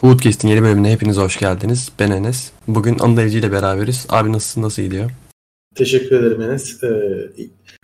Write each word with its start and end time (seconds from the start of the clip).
Hoodcast'in 0.00 0.48
yeni 0.48 0.62
bölümüne 0.62 0.92
hepiniz 0.92 1.16
hoş 1.16 1.38
geldiniz. 1.38 1.92
Ben 1.98 2.10
Enes. 2.10 2.52
Bugün 2.68 2.98
Anıl 2.98 3.18
ile 3.18 3.52
beraberiz. 3.52 4.06
Abi 4.08 4.32
nasılsın, 4.32 4.62
nasıl 4.62 4.82
gidiyor? 4.82 5.10
Teşekkür 5.74 6.20
ederim 6.20 6.42
Enes. 6.42 6.82
Ee, 6.82 7.30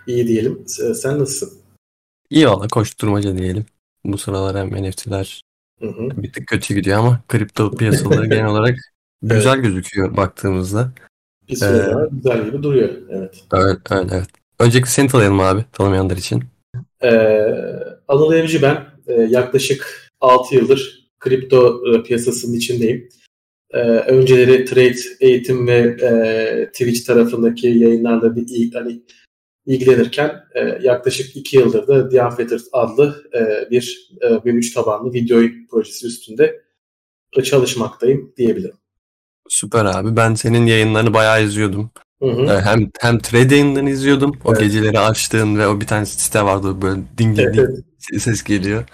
iyi 0.06 0.28
diyelim. 0.28 0.62
Sen 0.94 1.18
nasılsın? 1.18 1.52
İyi 2.30 2.48
valla 2.48 2.68
koşturmaca 2.68 3.38
diyelim. 3.38 3.66
Bu 4.04 4.18
sıralar 4.18 4.56
hem 4.56 4.82
NFT'ler 4.82 5.42
hı 5.80 5.86
hı. 5.86 6.22
bir 6.22 6.32
tık 6.32 6.46
kötü 6.46 6.74
gidiyor 6.74 6.98
ama 6.98 7.20
kripto 7.28 7.70
piyasaları 7.70 8.26
genel 8.26 8.46
olarak 8.46 8.78
güzel 9.22 9.54
evet. 9.54 9.64
gözüküyor 9.64 10.16
baktığımızda. 10.16 10.92
Bir 11.48 11.56
süre 11.56 11.76
ee, 11.76 11.90
daha 11.90 12.06
güzel 12.06 12.44
gibi 12.44 12.62
duruyor. 12.62 12.88
Evet. 13.10 13.44
Evet, 13.54 13.78
evet, 13.90 14.08
evet. 14.12 14.28
Öncelikle 14.58 14.90
seni 14.90 15.08
tanıyalım 15.08 15.40
abi 15.40 15.64
tanımayanlar 15.72 16.16
için. 16.16 16.44
Ee, 17.02 17.10
Anıl 18.08 18.32
Evci 18.32 18.62
ben. 18.62 18.86
Ee, 19.06 19.12
yaklaşık 19.12 20.10
6 20.20 20.54
yıldır 20.54 21.05
kripto 21.18 21.82
e, 21.94 22.02
piyasasının 22.02 22.56
içindeyim. 22.56 23.08
E, 23.70 23.80
önceleri 23.80 24.64
trade, 24.64 24.96
eğitim 25.20 25.66
ve 25.66 25.78
e, 26.02 26.66
Twitch 26.72 27.06
tarafındaki 27.06 27.66
yayınlarla 27.66 28.36
bir 28.36 28.72
hani 28.72 29.02
ilgilenirken 29.66 30.44
e, 30.54 30.78
yaklaşık 30.82 31.36
iki 31.36 31.56
yıldır 31.56 31.86
da 31.86 32.08
The 32.08 32.24
Unfettered 32.24 32.60
adlı 32.72 33.30
e, 33.34 33.70
bir 33.70 34.10
e, 34.20 34.26
Web3 34.26 34.74
tabanlı 34.74 35.12
video 35.12 35.42
projesi 35.70 36.06
üstünde 36.06 36.60
çalışmaktayım 37.44 38.32
diyebilirim. 38.36 38.76
Süper 39.48 39.84
abi. 39.84 40.16
Ben 40.16 40.34
senin 40.34 40.66
yayınlarını 40.66 41.14
bayağı 41.14 41.44
izliyordum. 41.44 41.90
Hı 42.22 42.30
hı. 42.30 42.60
Hem 42.60 42.90
hem 43.00 43.18
trade 43.18 43.54
yayınlarını 43.54 43.90
izliyordum. 43.90 44.38
O 44.44 44.52
evet. 44.52 44.60
geceleri 44.60 44.98
açtığın 44.98 45.58
ve 45.58 45.66
o 45.68 45.80
bir 45.80 45.86
tane 45.86 46.06
site 46.06 46.42
vardı 46.42 46.82
böyle 46.82 47.00
ding 47.18 47.38
ding 47.38 47.58
evet, 47.58 47.70
ding 48.12 48.22
ses 48.22 48.42
geliyor. 48.42 48.84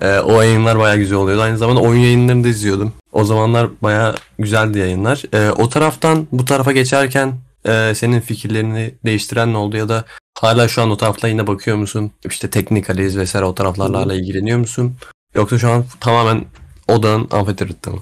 Ee, 0.00 0.18
o 0.18 0.40
yayınlar 0.42 0.78
baya 0.78 0.96
güzel 0.96 1.18
oluyordu. 1.18 1.42
Aynı 1.42 1.58
zamanda 1.58 1.80
oyun 1.80 2.00
yayınlarını 2.00 2.44
da 2.44 2.48
izliyordum. 2.48 2.92
O 3.12 3.24
zamanlar 3.24 3.68
baya 3.82 4.14
güzeldi 4.38 4.78
yayınlar. 4.78 5.22
Ee, 5.34 5.50
o 5.50 5.68
taraftan 5.68 6.26
bu 6.32 6.44
tarafa 6.44 6.72
geçerken 6.72 7.32
e, 7.68 7.92
senin 7.94 8.20
fikirlerini 8.20 8.94
değiştiren 9.04 9.52
ne 9.52 9.56
oldu 9.56 9.76
ya 9.76 9.88
da 9.88 10.04
hala 10.38 10.68
şu 10.68 10.82
an 10.82 10.90
o 10.90 10.96
tarafla 10.96 11.28
yine 11.28 11.46
bakıyor 11.46 11.76
musun? 11.76 12.12
İşte 12.24 12.50
teknik 12.50 12.90
analiz 12.90 13.18
vesaire 13.18 13.46
o 13.46 13.54
taraflarla 13.54 14.00
hala 14.00 14.14
ilgileniyor 14.14 14.58
musun? 14.58 14.94
Yoksa 15.34 15.58
şu 15.58 15.70
an 15.70 15.84
tamamen 16.00 16.44
odağın 16.88 17.28
amfiterit'te 17.30 17.90
mi? 17.90 17.98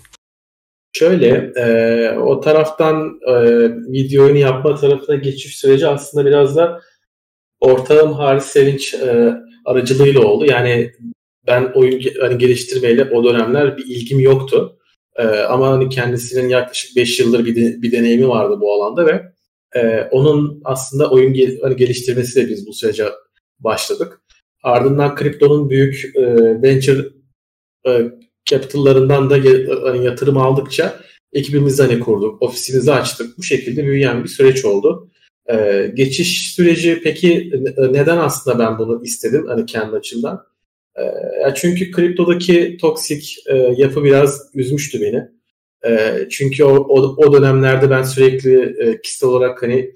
Şöyle, 0.93 1.53
e, 1.57 2.19
o 2.19 2.41
taraftan 2.41 3.21
e, 3.29 3.35
video 3.93 4.27
yapma 4.27 4.75
tarafına 4.75 5.17
geçiş 5.17 5.59
süreci 5.59 5.87
aslında 5.87 6.27
biraz 6.27 6.57
da 6.57 6.81
ortağım 7.61 8.13
Haris 8.13 8.45
Sevinç 8.45 8.95
e, 8.95 9.35
aracılığıyla 9.65 10.21
oldu. 10.21 10.45
Yani 10.45 10.93
ben 11.49 11.73
oyun 11.75 12.03
hani 12.21 12.39
geliştirmeyle 12.39 13.05
o 13.05 13.25
dönemler 13.25 13.77
bir 13.77 13.87
ilgim 13.87 14.21
yoktu. 14.21 14.79
Ee, 15.17 15.23
ama 15.27 15.69
hani 15.69 15.89
kendisinin 15.89 16.49
yaklaşık 16.49 16.97
5 16.97 17.21
yıldır 17.21 17.45
bir, 17.45 17.57
de, 17.57 17.83
bir 17.83 17.93
deneyimi 17.93 18.29
vardı 18.29 18.61
bu 18.61 18.73
alanda 18.73 19.07
ve 19.07 19.23
e, 19.75 20.03
onun 20.11 20.61
aslında 20.65 21.11
oyun 21.11 21.33
gel, 21.35 21.59
hani 21.63 21.77
geliştirmesiyle 21.77 22.49
biz 22.49 22.67
bu 22.67 22.73
sürece 22.73 23.05
başladık. 23.61 24.21
Ardından 24.63 25.15
kriptonun 25.15 25.71
büyük 25.71 26.17
e, 26.17 26.23
venture 26.63 27.05
e, 27.87 28.03
capital'larından 28.45 29.31
da 29.31 29.35
hani 29.85 30.05
yatırım 30.05 30.37
aldıkça 30.37 31.01
ekibimizi 31.33 31.83
hani 31.83 32.01
kurduk, 32.01 32.43
ofisimizi 32.43 32.93
açtık. 32.93 33.39
Bu 33.39 33.43
şekilde 33.43 33.87
büyüyen 33.87 34.25
bir 34.25 34.29
süreç 34.29 34.65
oldu. 34.65 35.11
Ee, 35.51 35.93
geçiş 35.95 36.55
süreci 36.55 37.01
peki 37.05 37.51
neden 37.91 38.17
aslında 38.17 38.59
ben 38.59 38.79
bunu 38.79 39.05
istedim 39.05 39.47
hani 39.49 39.67
kendi 39.67 39.97
açımdan? 39.97 40.45
E, 40.99 41.55
çünkü 41.55 41.91
kriptodaki 41.91 42.77
toksik 42.81 43.37
e, 43.47 43.57
yapı 43.57 44.05
biraz 44.05 44.51
üzmüştü 44.55 45.01
beni. 45.01 45.29
E, 45.87 46.19
çünkü 46.31 46.65
o, 46.65 46.75
o, 46.75 47.01
o 47.01 47.33
dönemlerde 47.33 47.91
ben 47.91 48.03
sürekli 48.03 48.77
e, 48.79 49.01
kişisel 49.01 49.29
olarak 49.29 49.63
hani 49.63 49.95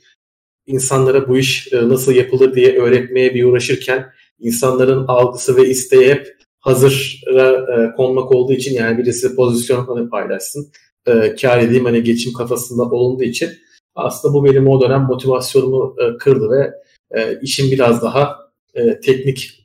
insanlara 0.67 1.29
bu 1.29 1.39
iş 1.39 1.73
e, 1.73 1.89
nasıl 1.89 2.13
yapılır 2.13 2.55
diye 2.55 2.79
öğretmeye 2.79 3.35
bir 3.35 3.45
uğraşırken 3.45 4.07
insanların 4.39 5.05
algısı 5.09 5.57
ve 5.57 5.69
isteği 5.69 6.09
hep 6.09 6.37
hazıra 6.61 7.51
e, 7.51 7.97
konmak 7.97 8.33
olduğu 8.33 8.53
için 8.53 8.75
yani 8.75 8.99
birisi 8.99 9.37
pozisyon 9.37 9.87
hani 9.87 10.09
paylaşsın 10.09 10.73
e, 11.07 11.35
kar 11.35 11.59
edeyim 11.59 11.85
hani 11.85 12.03
geçim 12.03 12.33
kafasında 12.33 12.83
olunduğu 12.83 13.23
için 13.23 13.51
aslında 13.95 14.35
bu 14.35 14.45
benim 14.45 14.69
o 14.69 14.81
dönem 14.81 15.03
motivasyonumu 15.03 15.97
e, 15.99 16.17
kırdı 16.19 16.51
ve 16.51 16.73
e, 17.21 17.41
işin 17.43 17.71
biraz 17.71 18.03
daha 18.03 18.37
e, 18.75 19.01
teknik 19.01 19.62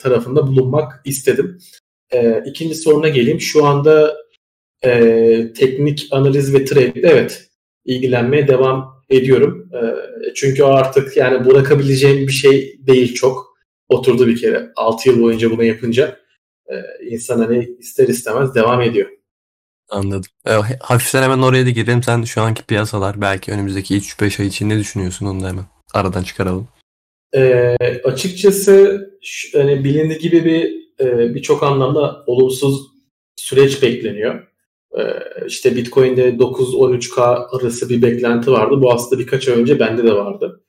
tarafında 0.00 0.46
bulunmak 0.46 1.00
istedim. 1.04 1.58
E, 2.12 2.42
ikinci 2.46 2.74
soruna 2.74 3.08
geleyim. 3.08 3.40
Şu 3.40 3.64
anda 3.64 4.16
e, 4.84 5.52
teknik 5.52 6.08
analiz 6.10 6.54
ve 6.54 6.64
trade 6.64 7.00
evet 7.02 7.50
ilgilenmeye 7.84 8.48
devam 8.48 9.02
ediyorum. 9.10 9.70
E, 9.74 9.78
çünkü 10.34 10.62
artık 10.62 11.16
yani 11.16 11.46
bırakabileceğim 11.46 12.26
bir 12.26 12.32
şey 12.32 12.76
değil 12.86 13.14
çok. 13.14 13.50
Oturdu 13.88 14.26
bir 14.26 14.40
kere 14.40 14.72
6 14.76 15.08
yıl 15.08 15.22
boyunca 15.22 15.50
bunu 15.50 15.64
yapınca 15.64 16.20
e, 16.66 16.74
insan 17.06 17.38
hani 17.38 17.76
ister 17.78 18.08
istemez 18.08 18.54
devam 18.54 18.80
ediyor. 18.80 19.08
Anladım. 19.88 20.30
E, 20.46 20.50
hafiften 20.80 21.22
hemen 21.22 21.38
oraya 21.38 21.66
da 21.66 21.70
girelim. 21.70 22.02
Sen 22.02 22.22
şu 22.22 22.40
anki 22.42 22.62
piyasalar 22.62 23.20
belki 23.20 23.52
önümüzdeki 23.52 23.98
3-5 23.98 24.42
ay 24.42 24.46
için 24.46 24.68
ne 24.68 24.78
düşünüyorsun 24.78 25.26
onu 25.26 25.42
da 25.42 25.48
hemen 25.48 25.64
aradan 25.94 26.22
çıkaralım. 26.22 26.68
E, 27.34 27.76
açıkçası 28.04 29.06
hani 29.52 29.84
bilindiği 29.84 30.18
gibi 30.18 30.44
bir 30.44 30.80
e, 31.06 31.34
birçok 31.34 31.62
anlamda 31.62 32.24
olumsuz 32.26 32.86
süreç 33.36 33.82
bekleniyor. 33.82 34.46
E, 34.98 35.02
işte 35.46 35.76
Bitcoin'de 35.76 36.28
9-13K 36.28 37.20
arası 37.56 37.88
bir 37.88 38.02
beklenti 38.02 38.52
vardı. 38.52 38.82
Bu 38.82 38.92
aslında 38.92 39.22
birkaç 39.22 39.48
ay 39.48 39.60
önce 39.60 39.80
bende 39.80 40.04
de 40.04 40.12
vardı. 40.12 40.60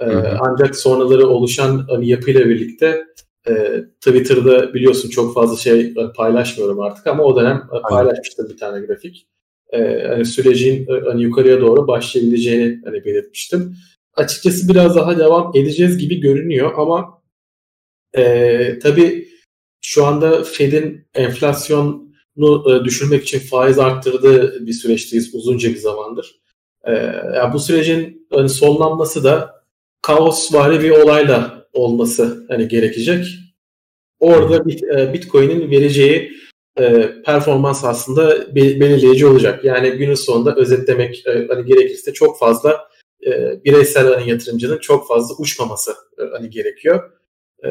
E, 0.00 0.06
ancak 0.40 0.76
sonraları 0.76 1.26
oluşan 1.26 1.86
hani 1.90 2.08
yapıyla 2.08 2.48
birlikte 2.48 3.04
e, 3.48 3.84
Twitter'da 4.00 4.74
biliyorsun 4.74 5.10
çok 5.10 5.34
fazla 5.34 5.56
şey 5.56 5.94
paylaşmıyorum 6.16 6.80
artık 6.80 7.06
ama 7.06 7.24
o 7.24 7.36
dönem 7.36 7.68
Aynen. 7.70 7.88
paylaşmıştım 7.88 8.48
bir 8.48 8.56
tane 8.56 8.86
grafik. 8.86 9.26
E, 9.72 10.06
hani 10.08 10.24
sürecin 10.24 10.86
e, 10.86 11.00
hani 11.08 11.22
yukarıya 11.22 11.60
doğru 11.60 11.88
başlayabileceğini 11.88 12.80
hani 12.84 13.04
belirtmiştim 13.04 13.76
açıkçası 14.18 14.68
biraz 14.68 14.96
daha 14.96 15.18
devam 15.18 15.52
edeceğiz 15.56 15.98
gibi 15.98 16.20
görünüyor 16.20 16.72
ama 16.76 17.22
e, 18.16 18.78
tabii 18.78 19.28
şu 19.80 20.06
anda 20.06 20.44
Fed'in 20.44 21.06
enflasyonu 21.14 22.08
e, 22.68 22.84
düşürmek 22.84 23.22
için 23.22 23.38
faiz 23.38 23.78
arttırdığı 23.78 24.66
bir 24.66 24.72
süreçteyiz 24.72 25.34
uzunca 25.34 25.68
bir 25.68 25.76
zamandır. 25.76 26.40
E, 26.84 26.92
yani 27.36 27.52
bu 27.52 27.58
sürecin 27.58 28.26
hani 28.32 28.48
sonlanması 28.48 29.24
da 29.24 29.64
kaos 30.02 30.54
vari 30.54 30.80
bir 30.80 30.90
olayla 30.90 31.68
olması 31.72 32.46
hani 32.48 32.68
gerekecek. 32.68 33.26
Orada 34.20 34.70
e, 35.00 35.12
Bitcoin'in 35.12 35.70
vereceği 35.70 36.32
e, 36.80 37.12
performans 37.22 37.84
aslında 37.84 38.54
belirleyici 38.54 39.26
olacak. 39.26 39.64
Yani 39.64 39.90
günün 39.90 40.14
sonunda 40.14 40.56
özetlemek 40.56 41.26
e, 41.26 41.46
hani 41.48 41.64
gerekirse 41.64 42.12
çok 42.12 42.38
fazla 42.38 42.88
e, 43.26 43.64
bireysel 43.64 44.14
hani 44.14 44.30
yatırımcının 44.30 44.78
çok 44.78 45.08
fazla 45.08 45.34
uçmaması 45.34 45.90
e, 46.18 46.22
hani 46.32 46.50
gerekiyor. 46.50 47.10
E, 47.64 47.68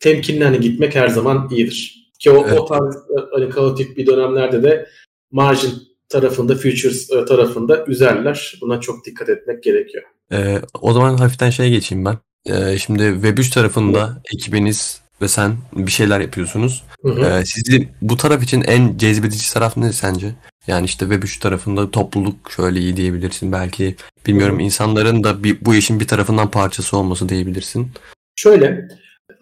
temkinli 0.00 0.44
hani 0.44 0.60
gitmek 0.60 0.94
her 0.94 1.08
zaman 1.08 1.48
iyidir. 1.50 2.08
Ki 2.18 2.30
o, 2.30 2.46
evet. 2.48 2.60
o 2.60 2.66
tarz 2.66 2.96
e, 2.96 3.20
hani 3.32 3.50
kaotik 3.50 3.96
bir 3.96 4.06
dönemlerde 4.06 4.62
de 4.62 4.88
margin 5.30 5.72
tarafında, 6.08 6.54
futures 6.54 7.10
e, 7.10 7.24
tarafında 7.24 7.84
üzerler. 7.86 8.58
Buna 8.60 8.80
çok 8.80 9.04
dikkat 9.04 9.28
etmek 9.28 9.62
gerekiyor. 9.62 10.04
Ee, 10.32 10.60
o 10.80 10.92
zaman 10.92 11.16
hafiften 11.16 11.50
şeye 11.50 11.70
geçeyim 11.70 12.04
ben. 12.04 12.18
Ee, 12.46 12.78
şimdi 12.78 13.02
Web3 13.02 13.54
tarafında 13.54 14.22
ekibiniz 14.34 15.02
ve 15.22 15.28
sen 15.28 15.56
bir 15.72 15.90
şeyler 15.90 16.20
yapıyorsunuz. 16.20 16.84
Hı 17.02 17.08
hı. 17.08 17.20
Ee, 17.20 17.44
sizi 17.44 17.88
bu 18.02 18.16
taraf 18.16 18.42
için 18.42 18.62
en 18.62 18.98
cezbedici 18.98 19.52
taraf 19.52 19.76
ne 19.76 19.92
sence? 19.92 20.34
Yani 20.66 20.84
işte 20.84 21.06
Web3 21.06 21.40
tarafında 21.40 21.90
topluluk 21.90 22.50
şöyle 22.50 22.80
iyi 22.80 22.96
diyebilirsin. 22.96 23.52
Belki 23.52 23.96
bilmiyorum 24.26 24.60
insanların 24.60 25.24
da 25.24 25.44
bir, 25.44 25.64
bu 25.64 25.74
işin 25.74 26.00
bir 26.00 26.06
tarafından 26.06 26.50
parçası 26.50 26.96
olması 26.96 27.28
diyebilirsin. 27.28 27.90
Şöyle 28.36 28.88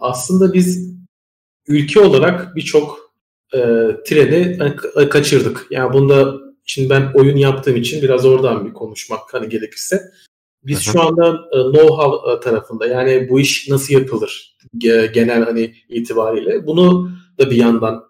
aslında 0.00 0.52
biz 0.52 0.96
ülke 1.68 2.00
olarak 2.00 2.56
birçok 2.56 3.12
e, 3.54 3.58
treni 4.06 4.58
hani, 4.58 5.08
kaçırdık. 5.08 5.66
Yani 5.70 5.92
bunda 5.92 6.34
şimdi 6.64 6.90
ben 6.90 7.10
oyun 7.14 7.36
yaptığım 7.36 7.76
için 7.76 8.02
biraz 8.02 8.24
oradan 8.24 8.66
bir 8.66 8.72
konuşmak 8.72 9.20
hani 9.34 9.48
gerekirse. 9.48 10.02
Biz 10.66 10.80
şu 10.80 11.02
anda 11.02 11.48
e, 11.52 11.56
know-how 11.56 12.36
e, 12.36 12.40
tarafında 12.40 12.86
yani 12.86 13.28
bu 13.28 13.40
iş 13.40 13.68
nasıl 13.68 13.94
yapılır 13.94 14.56
genel 15.14 15.44
hani 15.44 15.74
itibariyle 15.88 16.66
bunu 16.66 17.10
da 17.38 17.50
bir 17.50 17.56
yandan 17.56 18.04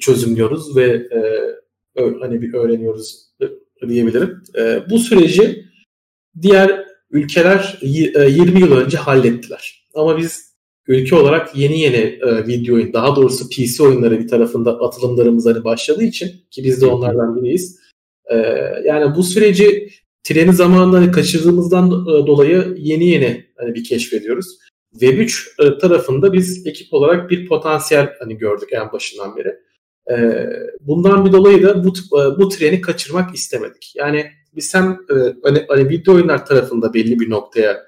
çözümlüyoruz 0.00 0.76
ve 0.76 0.84
e, 0.92 1.20
hani 2.20 2.42
bir 2.42 2.54
öğreniyoruz 2.54 3.28
diyebilirim. 3.88 4.42
E, 4.58 4.82
bu 4.90 4.98
süreci 4.98 5.64
diğer 6.42 6.84
ülkeler 7.10 7.78
20 7.82 8.58
e, 8.58 8.60
yıl 8.60 8.72
önce 8.72 8.96
hallettiler. 8.96 9.88
Ama 9.94 10.18
biz 10.18 10.48
ülke 10.86 11.16
olarak 11.16 11.56
yeni 11.56 11.80
yeni 11.80 11.96
e, 11.96 12.46
video 12.46 12.74
oyun, 12.74 12.92
daha 12.92 13.16
doğrusu 13.16 13.48
PC 13.48 13.82
oyunları 13.82 14.18
bir 14.18 14.28
tarafında 14.28 14.80
atılımlarımız 14.80 15.46
hani 15.46 15.64
başladığı 15.64 16.04
için 16.04 16.28
ki 16.50 16.64
biz 16.64 16.82
de 16.82 16.86
onlardan 16.86 17.36
biriyiz. 17.36 17.78
E, 18.30 18.36
yani 18.84 19.14
bu 19.16 19.22
süreci 19.22 19.88
treni 20.28 20.52
zamanında 20.52 20.96
hani 20.96 21.10
kaçırdığımızdan 21.10 21.86
e, 21.86 22.26
dolayı 22.26 22.74
yeni 22.78 23.08
yeni 23.08 23.46
hani 23.56 23.74
bir 23.74 23.84
keşfediyoruz. 23.84 24.58
Web3 24.94 25.48
e, 25.58 25.78
tarafında 25.78 26.32
biz 26.32 26.66
ekip 26.66 26.94
olarak 26.94 27.30
bir 27.30 27.48
potansiyel 27.48 28.12
hani 28.18 28.38
gördük 28.38 28.68
en 28.72 28.92
başından 28.92 29.36
beri. 29.36 29.56
E, 30.10 30.46
bundan 30.80 31.26
bir 31.26 31.32
dolayı 31.32 31.62
da 31.62 31.84
bu 31.84 31.92
bu 32.38 32.48
treni 32.48 32.80
kaçırmak 32.80 33.34
istemedik. 33.34 33.92
Yani 33.96 34.26
biz 34.56 34.74
hem 34.74 34.98
hani, 35.42 35.64
hani 35.68 35.88
video 35.88 36.14
oyunlar 36.14 36.46
tarafında 36.46 36.94
belli 36.94 37.20
bir 37.20 37.30
noktaya 37.30 37.86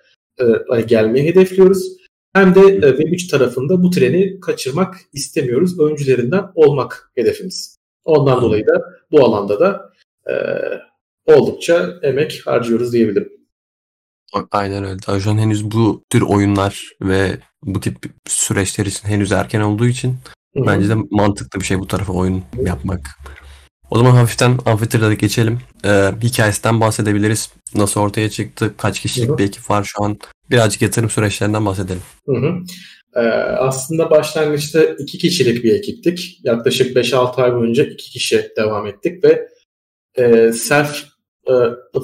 hani 0.68 0.86
gelmeyi 0.86 1.28
hedefliyoruz. 1.28 1.96
Hem 2.32 2.54
de 2.54 2.60
e, 2.60 2.90
Web3 2.90 3.30
tarafında 3.30 3.82
bu 3.82 3.90
treni 3.90 4.40
kaçırmak 4.40 4.94
istemiyoruz. 5.12 5.80
Öncülerinden 5.80 6.44
olmak 6.54 7.12
hedefimiz. 7.14 7.76
Ondan 8.04 8.40
dolayı 8.40 8.66
da 8.66 8.84
bu 9.10 9.24
alanda 9.24 9.60
da 9.60 9.90
oldukça 11.34 11.98
emek 12.02 12.42
harcıyoruz 12.46 12.92
diyebilirim. 12.92 13.32
Aynen 14.50 14.84
öyle. 14.84 14.98
An 15.06 15.38
henüz 15.38 15.64
bu 15.64 16.02
tür 16.10 16.22
oyunlar 16.22 16.82
ve 17.02 17.38
bu 17.62 17.80
tip 17.80 17.96
süreçler 18.28 18.86
için 18.86 19.08
henüz 19.08 19.32
erken 19.32 19.60
olduğu 19.60 19.86
için 19.86 20.16
Hı-hı. 20.56 20.66
bence 20.66 20.88
de 20.88 20.94
mantıklı 21.10 21.60
bir 21.60 21.64
şey 21.64 21.78
bu 21.78 21.86
tarafa 21.86 22.12
oyun 22.12 22.42
Hı-hı. 22.54 22.66
yapmak. 22.66 23.00
O 23.90 23.98
zaman 23.98 24.10
hafiften 24.10 24.58
Amfitter'da 24.66 25.14
geçelim. 25.14 25.58
Ee, 25.84 26.10
hikayesinden 26.22 26.80
bahsedebiliriz. 26.80 27.52
Nasıl 27.74 28.00
ortaya 28.00 28.30
çıktı? 28.30 28.74
Kaç 28.76 29.00
kişilik 29.00 29.28
Hı-hı. 29.28 29.38
bir 29.38 29.44
ekip 29.44 29.70
var 29.70 29.84
şu 29.84 30.04
an? 30.04 30.18
Birazcık 30.50 30.82
yatırım 30.82 31.10
süreçlerinden 31.10 31.66
bahsedelim. 31.66 32.02
Hı 32.26 32.36
hı. 32.36 32.58
Ee, 33.16 33.20
aslında 33.58 34.10
başlangıçta 34.10 34.84
iki 34.84 35.18
kişilik 35.18 35.64
bir 35.64 35.74
ekiptik. 35.74 36.40
Yaklaşık 36.44 36.96
5-6 36.96 37.42
ay 37.42 37.54
boyunca 37.54 37.84
iki 37.84 38.10
kişi 38.10 38.50
devam 38.56 38.86
ettik 38.86 39.24
ve 39.24 39.48
e, 40.18 40.52
self 40.52 41.09
e, 41.48 41.52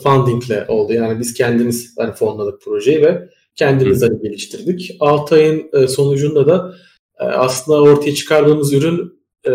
fundingle 0.02 0.64
oldu. 0.68 0.92
Yani 0.92 1.20
biz 1.20 1.34
kendimiz 1.34 1.94
hani 1.98 2.12
fonladık 2.12 2.62
projeyi 2.62 3.02
ve 3.02 3.28
kendimiz 3.54 4.02
hani 4.02 4.20
geliştirdik. 4.22 4.96
6 5.00 5.34
ayın 5.34 5.70
e, 5.72 5.88
sonucunda 5.88 6.46
da 6.46 6.74
e, 7.20 7.24
aslında 7.24 7.82
ortaya 7.82 8.14
çıkardığımız 8.14 8.72
ürün 8.72 9.20
e, 9.48 9.52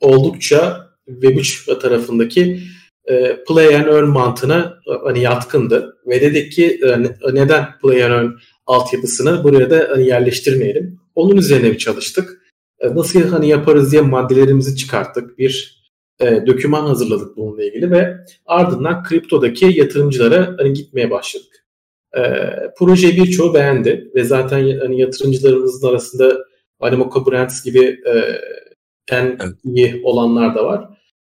oldukça 0.00 0.88
Web3 1.08 1.78
tarafındaki 1.78 2.60
e, 3.04 3.44
play 3.44 3.76
and 3.76 3.86
earn 3.86 4.08
mantığına 4.08 4.78
e, 4.86 4.92
hani 5.04 5.22
yatkındı. 5.22 5.96
Ve 6.06 6.20
dedik 6.20 6.52
ki 6.52 6.80
e, 6.84 7.02
neden 7.34 7.68
play 7.82 8.04
and 8.04 8.12
earn 8.12 8.30
altyapısını 8.66 9.44
buraya 9.44 9.70
da 9.70 9.88
hani 9.90 10.06
yerleştirmeyelim. 10.06 11.00
Onun 11.14 11.36
üzerine 11.36 11.70
bir 11.70 11.78
çalıştık. 11.78 12.42
E, 12.80 12.94
nasıl 12.94 13.28
hani 13.28 13.48
yaparız 13.48 13.92
diye 13.92 14.02
maddelerimizi 14.02 14.76
çıkarttık. 14.76 15.38
Bir 15.38 15.81
e, 16.22 16.46
doküman 16.46 16.86
hazırladık 16.86 17.36
bununla 17.36 17.64
ilgili 17.64 17.90
ve 17.90 18.16
ardından 18.46 19.02
kriptodaki 19.02 19.78
yatırımcılara 19.78 20.54
hani 20.58 20.72
gitmeye 20.72 21.10
başladık. 21.10 21.66
E, 22.16 22.22
projeyi 22.78 23.16
birçoğu 23.16 23.54
beğendi 23.54 24.10
ve 24.14 24.24
zaten 24.24 24.78
hani 24.78 25.00
yatırımcılarımızın 25.00 25.88
arasında 25.88 26.44
Animoca 26.80 27.26
Brands 27.26 27.64
gibi 27.64 28.00
e, 28.06 28.12
en 29.10 29.24
evet. 29.24 29.54
iyi 29.64 30.00
olanlar 30.04 30.54
da 30.54 30.64
var. 30.64 30.88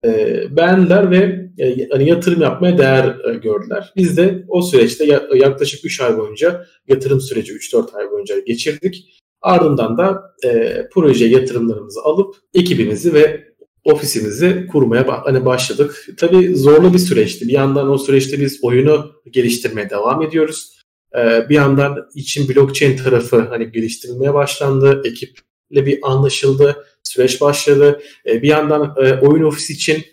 E, 0.06 0.44
beğendiler 0.58 1.12
ve 1.12 1.50
e, 1.58 1.90
hani 1.90 2.10
yatırım 2.10 2.42
yapmaya 2.42 2.78
değer 2.78 3.16
e, 3.30 3.34
gördüler. 3.34 3.94
Biz 3.96 4.18
de 4.18 4.46
o 4.48 4.62
süreçte 4.62 5.06
ya, 5.06 5.24
yaklaşık 5.36 5.86
3 5.86 6.02
ay 6.02 6.18
boyunca 6.18 6.66
yatırım 6.88 7.22
süreci 7.22 7.54
3-4 7.54 7.98
ay 7.98 8.12
boyunca 8.12 8.40
geçirdik. 8.40 9.24
Ardından 9.42 9.98
da 9.98 10.24
e, 10.46 10.82
proje 10.92 11.26
yatırımlarımızı 11.26 12.02
alıp 12.02 12.36
ekibimizi 12.54 13.14
ve 13.14 13.55
ofisimizi 13.86 14.68
kurmaya 14.72 15.22
hani 15.26 15.46
başladık. 15.46 16.08
Tabii 16.18 16.56
zorlu 16.56 16.94
bir 16.94 17.00
süreçti. 17.00 17.48
Bir 17.48 17.54
yandan 17.54 17.90
o 17.90 17.98
süreçte 17.98 18.40
biz 18.40 18.60
oyunu 18.64 19.12
geliştirmeye 19.32 19.90
devam 19.90 20.22
ediyoruz. 20.22 20.76
Ee, 21.16 21.50
bir 21.50 21.56
yandan 21.56 22.10
için 22.16 22.50
blockchain 22.50 22.98
tarafı 22.98 23.40
hani 23.40 23.72
geliştirilmeye 23.72 24.34
başlandı. 24.34 25.02
Ekiple 25.06 25.86
bir 25.86 26.00
anlaşıldı 26.04 26.86
süreç 27.04 27.42
başladı. 27.42 28.02
E, 28.26 28.42
bir 28.42 28.48
yandan 28.48 28.96
e, 28.98 29.14
oyun 29.14 29.44
ofisi 29.44 29.74
için 29.74 30.04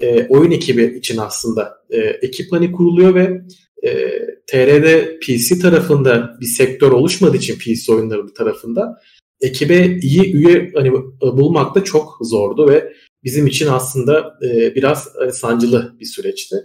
e, 0.00 0.26
oyun 0.28 0.50
ekibi 0.50 0.84
için 0.84 1.16
aslında 1.16 1.78
e, 1.90 1.98
ekip 1.98 2.52
hani 2.52 2.72
kuruluyor 2.72 3.14
ve 3.14 3.42
e, 3.82 4.20
TR'de 4.46 5.18
PC 5.18 5.58
tarafında 5.58 6.36
bir 6.40 6.46
sektör 6.46 6.92
oluşmadığı 6.92 7.36
için 7.36 7.58
PC 7.58 7.92
oyunları 7.92 8.34
tarafında 8.34 9.00
ekibe 9.40 9.98
iyi 10.02 10.34
üye 10.34 10.72
hani 10.74 10.92
bulmak 11.20 11.74
da 11.74 11.84
çok 11.84 12.18
zordu 12.20 12.68
ve 12.68 12.92
bizim 13.24 13.46
için 13.46 13.66
aslında 13.66 14.38
e, 14.42 14.74
biraz 14.74 15.08
e, 15.26 15.30
sancılı 15.30 15.96
bir 16.00 16.04
süreçti. 16.04 16.56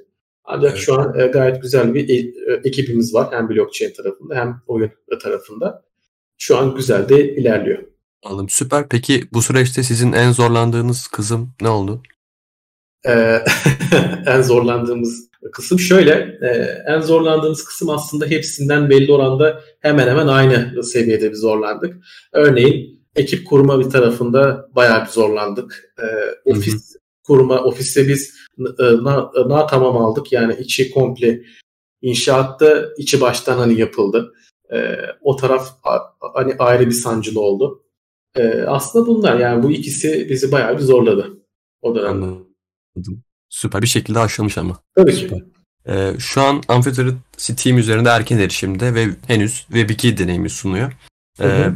Ancak 0.43 0.71
evet. 0.71 0.81
şu 0.81 0.99
an 0.99 1.19
e, 1.19 1.27
gayet 1.27 1.61
güzel 1.61 1.93
bir 1.93 2.09
e, 2.09 2.61
ekibimiz 2.63 3.13
var 3.13 3.27
hem 3.31 3.49
blockchain 3.49 3.93
tarafında 3.93 4.35
hem 4.35 4.61
oyun 4.67 4.91
tarafında. 5.23 5.83
Şu 6.37 6.57
an 6.57 6.75
güzel 6.75 7.09
de 7.09 7.35
ilerliyor. 7.35 7.83
Anladım. 8.23 8.49
Süper. 8.49 8.89
Peki 8.89 9.23
bu 9.33 9.41
süreçte 9.41 9.83
sizin 9.83 10.11
en 10.11 10.31
zorlandığınız 10.31 11.07
kısım 11.07 11.53
ne 11.61 11.69
oldu? 11.69 12.03
Ee, 13.07 13.43
en 14.25 14.41
zorlandığımız 14.41 15.29
kısım 15.51 15.79
şöyle. 15.79 16.39
E, 16.41 16.47
en 16.87 17.01
zorlandığımız 17.01 17.65
kısım 17.65 17.89
aslında 17.89 18.25
hepsinden 18.25 18.89
belli 18.89 19.11
oranda 19.11 19.63
hemen 19.79 20.07
hemen 20.07 20.27
aynı 20.27 20.83
seviyede 20.83 21.31
bir 21.31 21.35
zorlandık. 21.35 21.95
Örneğin 22.33 22.96
ekip 23.17 23.47
kurma 23.47 23.79
bir 23.79 23.89
tarafında 23.89 24.69
bayağı 24.75 25.05
bir 25.05 25.11
zorlandık. 25.11 25.93
E, 25.99 26.05
ofis 26.45 26.73
Hı-hı. 26.73 26.99
kurma, 27.23 27.63
ofiste 27.63 28.07
biz 28.07 28.35
e, 28.79 28.83
na, 28.83 29.31
na 29.47 29.67
tamam 29.67 29.97
aldık. 29.97 30.31
Yani 30.31 30.55
içi 30.59 30.91
komple 30.91 31.41
inşaatta 32.01 32.85
içi 32.97 33.21
baştan 33.21 33.57
hani 33.57 33.79
yapıldı. 33.79 34.33
E, 34.73 34.97
o 35.21 35.35
taraf 35.35 35.77
hani 36.33 36.55
ayrı 36.59 36.85
bir 36.85 36.91
sancılı 36.91 37.41
oldu. 37.41 37.83
E, 38.35 38.61
aslında 38.61 39.07
bunlar 39.07 39.39
yani 39.39 39.63
bu 39.63 39.71
ikisi 39.71 40.27
bizi 40.29 40.51
bayağı 40.51 40.77
bir 40.77 40.83
zorladı 40.83 41.37
o 41.81 41.95
dönemde. 41.95 42.25
Anladım. 42.25 43.23
Süper 43.49 43.81
bir 43.81 43.87
şekilde 43.87 44.19
aşılmış 44.19 44.57
ama. 44.57 44.79
Tabii 44.95 45.13
Süper. 45.13 45.39
ki. 45.39 45.45
Ee, 45.87 46.13
şu 46.19 46.41
an 46.41 46.63
Amphitheater 46.67 47.13
Steam 47.37 47.77
üzerinde 47.77 48.09
erken 48.09 48.37
erişimde 48.37 48.93
ve 48.93 49.07
henüz 49.27 49.65
Web2 49.71 50.17
deneyimi 50.17 50.49
sunuyor. 50.49 50.91
Ee, 51.41 51.69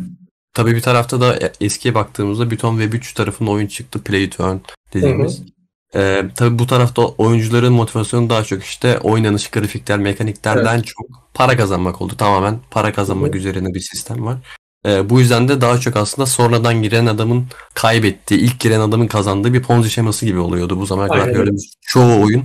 tabii 0.53 0.75
bir 0.75 0.81
tarafta 0.81 1.21
da 1.21 1.35
e, 1.35 1.51
eskiye 1.61 1.95
baktığımızda 1.95 2.51
bir 2.51 2.57
ton 2.57 2.79
Web3 2.79 3.13
tarafında 3.15 3.51
oyun 3.51 3.67
çıktı. 3.67 4.03
Play 4.03 4.29
to 4.29 4.43
Earn 4.43 4.57
dediğimiz. 4.93 5.39
Hı 5.39 5.43
hı. 5.43 5.47
Ee, 5.95 6.25
tabii 6.35 6.59
bu 6.59 6.67
tarafta 6.67 7.01
oyuncuların 7.01 7.73
motivasyonu 7.73 8.29
daha 8.29 8.43
çok 8.43 8.63
işte 8.63 8.99
oynanış, 8.99 9.49
grafikler, 9.49 9.99
mekaniklerden 9.99 10.75
evet. 10.75 10.85
çok 10.85 11.07
para 11.33 11.57
kazanmak 11.57 12.01
oldu. 12.01 12.13
Tamamen 12.17 12.59
para 12.71 12.93
kazanmak 12.93 13.33
hı. 13.33 13.37
üzerine 13.37 13.73
bir 13.73 13.79
sistem 13.79 14.25
var. 14.25 14.37
E, 14.85 15.09
bu 15.09 15.19
yüzden 15.19 15.47
de 15.47 15.61
daha 15.61 15.79
çok 15.79 15.95
aslında 15.95 16.25
sonradan 16.25 16.83
giren 16.83 17.05
adamın 17.05 17.45
kaybettiği, 17.73 18.39
ilk 18.39 18.59
giren 18.59 18.79
adamın 18.79 19.07
kazandığı 19.07 19.53
bir 19.53 19.63
ponzi 19.63 19.89
şeması 19.89 20.25
gibi 20.25 20.39
oluyordu 20.39 20.79
bu 20.79 20.85
zamana 20.85 21.07
kadar 21.07 21.29
gördüğümüz 21.29 21.73
çoğu 21.81 22.23
oyun 22.23 22.43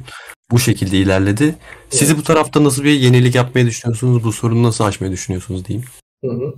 bu 0.50 0.58
şekilde 0.58 0.98
ilerledi. 0.98 1.54
Sizi 1.90 2.12
evet. 2.12 2.18
bu 2.18 2.22
tarafta 2.22 2.64
nasıl 2.64 2.84
bir 2.84 2.92
yenilik 2.92 3.34
yapmayı 3.34 3.66
düşünüyorsunuz? 3.66 4.24
Bu 4.24 4.32
sorunu 4.32 4.62
nasıl 4.62 4.84
aşmayı 4.84 5.12
düşünüyorsunuz 5.12 5.64
diyeyim. 5.64 5.88
Hı 6.24 6.30
hı. 6.30 6.54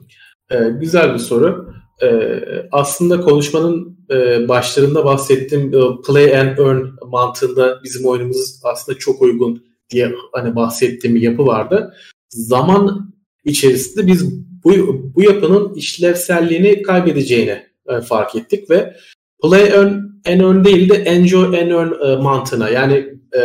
Ee, 0.51 0.59
güzel 0.81 1.15
bir 1.15 1.19
soru. 1.19 1.75
Ee, 2.03 2.43
aslında 2.73 3.21
konuşmanın 3.21 3.99
e, 4.11 4.49
başlarında 4.49 5.05
bahsettiğim 5.05 5.75
e, 5.75 5.81
play 6.07 6.39
and 6.39 6.59
earn 6.59 6.87
mantığında 7.07 7.81
bizim 7.85 8.07
oyunumuz 8.07 8.61
aslında 8.65 8.99
çok 8.99 9.23
uygun 9.23 9.65
diye 9.91 10.15
hani 10.33 10.57
bahsettiğim 10.57 11.17
bir 11.17 11.23
yapı 11.23 11.47
vardı. 11.47 11.95
Zaman 12.29 13.15
içerisinde 13.45 14.07
biz 14.07 14.49
bu, 14.65 14.71
bu 15.15 15.23
yapının 15.23 15.75
işlevselliğini 15.75 16.83
kaybedeceğini 16.83 17.63
e, 17.89 18.01
fark 18.01 18.35
ettik 18.37 18.71
ve 18.71 18.97
play 19.43 19.69
earn 19.69 19.93
and 20.27 20.41
earn 20.41 20.65
değil 20.65 20.89
de 20.89 20.95
enjoy 20.95 21.61
and 21.61 21.71
earn 21.71 21.93
e, 22.05 22.17
mantığına 22.23 22.69
yani 22.69 23.15
e, 23.33 23.41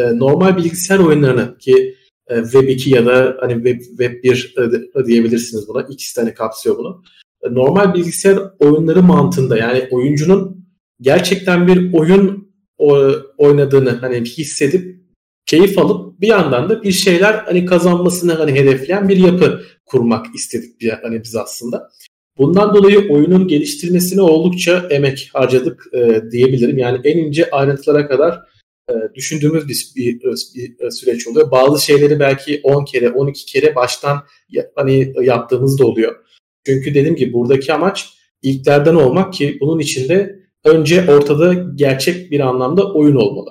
e, 0.00 0.18
normal 0.18 0.56
bilgisayar 0.56 0.98
oyunlarını 0.98 1.58
ki 1.58 1.72
e, 1.74 1.95
Web 2.28 2.68
2 2.68 2.90
ya 2.90 3.06
da 3.06 3.36
hani 3.40 3.54
Web, 3.54 3.80
Web 3.80 4.24
1 4.24 4.54
e, 4.96 5.06
diyebilirsiniz 5.06 5.68
buna. 5.68 5.82
İkisi 5.82 6.14
tane 6.14 6.34
kapsıyor 6.34 6.78
bunu. 6.78 7.02
E, 7.42 7.54
normal 7.54 7.94
bilgisayar 7.94 8.38
oyunları 8.58 9.02
mantığında 9.02 9.56
yani 9.58 9.88
oyuncunun 9.90 10.66
gerçekten 11.00 11.66
bir 11.66 11.92
oyun 11.92 12.46
oynadığını 13.38 13.90
hani 13.90 14.24
hissedip 14.24 14.96
keyif 15.46 15.78
alıp 15.78 16.20
bir 16.20 16.28
yandan 16.28 16.68
da 16.68 16.82
bir 16.82 16.92
şeyler 16.92 17.34
hani 17.34 17.66
kazanmasını 17.66 18.32
hani 18.32 18.52
hedefleyen 18.52 19.08
bir 19.08 19.16
yapı 19.16 19.62
kurmak 19.86 20.34
istedik 20.34 20.80
bir, 20.80 20.90
hani 20.90 21.22
biz 21.22 21.36
aslında. 21.36 21.90
Bundan 22.38 22.74
dolayı 22.74 23.08
oyunun 23.10 23.48
geliştirmesine 23.48 24.22
oldukça 24.22 24.86
emek 24.90 25.30
harcadık 25.32 25.84
e, 25.92 26.30
diyebilirim. 26.30 26.78
Yani 26.78 27.00
en 27.04 27.18
ince 27.18 27.50
ayrıntılara 27.50 28.08
kadar 28.08 28.32
e, 28.32 28.38
düşündüğümüz 29.14 29.68
bir, 29.68 29.92
bir, 29.96 30.20
bir 30.54 30.90
süreç 30.90 31.26
oluyor. 31.26 31.50
Bazı 31.50 31.84
şeyleri 31.84 32.20
belki 32.20 32.60
10 32.62 32.84
kere, 32.84 33.10
12 33.10 33.46
kere 33.46 33.74
baştan 33.74 34.22
hani 34.74 35.12
yaptığımız 35.22 35.78
da 35.78 35.86
oluyor. 35.86 36.16
Çünkü 36.66 36.94
dediğim 36.94 37.16
gibi 37.16 37.32
buradaki 37.32 37.72
amaç 37.72 38.14
ilklerden 38.42 38.94
olmak 38.94 39.32
ki 39.32 39.58
bunun 39.60 39.78
içinde 39.78 40.38
önce 40.64 41.10
ortada 41.10 41.54
gerçek 41.74 42.30
bir 42.30 42.40
anlamda 42.40 42.92
oyun 42.92 43.16
olmalı. 43.16 43.50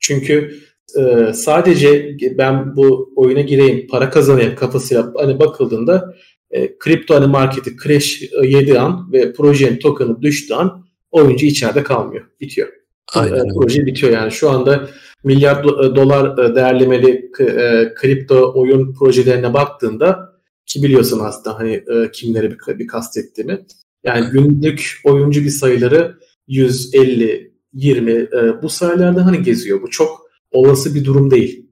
Çünkü 0.00 0.58
e, 0.98 1.32
sadece 1.32 2.16
ben 2.38 2.76
bu 2.76 3.12
oyuna 3.16 3.40
gireyim, 3.40 3.86
para 3.86 4.10
kazanayım 4.10 4.54
kafasıyla 4.54 5.12
hani 5.16 5.38
bakıldığında 5.38 6.14
e, 6.50 6.78
kripto 6.78 7.14
hani 7.14 7.26
marketi 7.26 7.76
crash 7.84 8.22
yedi 8.42 8.78
an 8.78 9.12
ve 9.12 9.32
projenin 9.32 9.78
token'ı 9.78 10.22
düştüğü 10.22 10.54
an 10.54 10.86
oyuncu 11.10 11.46
içeride 11.46 11.82
kalmıyor. 11.82 12.24
Bitiyor. 12.40 12.77
Aynen. 13.14 13.36
E, 13.36 13.48
proje 13.54 13.86
bitiyor 13.86 14.12
yani. 14.12 14.32
Şu 14.32 14.50
anda 14.50 14.88
milyar 15.24 15.56
do- 15.56 15.96
dolar 15.96 16.38
e, 16.38 16.54
değerlemeli 16.54 17.30
e, 17.40 17.94
kripto 17.94 18.52
oyun 18.54 18.94
projelerine 18.94 19.54
baktığında 19.54 20.38
ki 20.66 20.82
biliyorsun 20.82 21.20
aslında 21.22 21.58
hani 21.58 21.72
e, 21.72 22.10
kimleri 22.12 22.50
bir, 22.50 22.78
bir 22.78 22.86
kastettiğimi. 22.86 23.66
Yani 24.04 24.30
günlük 24.30 25.00
oyuncu 25.04 25.44
bir 25.44 25.50
sayıları 25.50 26.18
150, 26.48 27.52
20 27.72 28.12
e, 28.12 28.28
bu 28.62 28.68
sayılarda 28.68 29.26
hani 29.26 29.42
geziyor. 29.42 29.82
Bu 29.82 29.90
çok 29.90 30.28
olası 30.50 30.94
bir 30.94 31.04
durum 31.04 31.30
değil. 31.30 31.66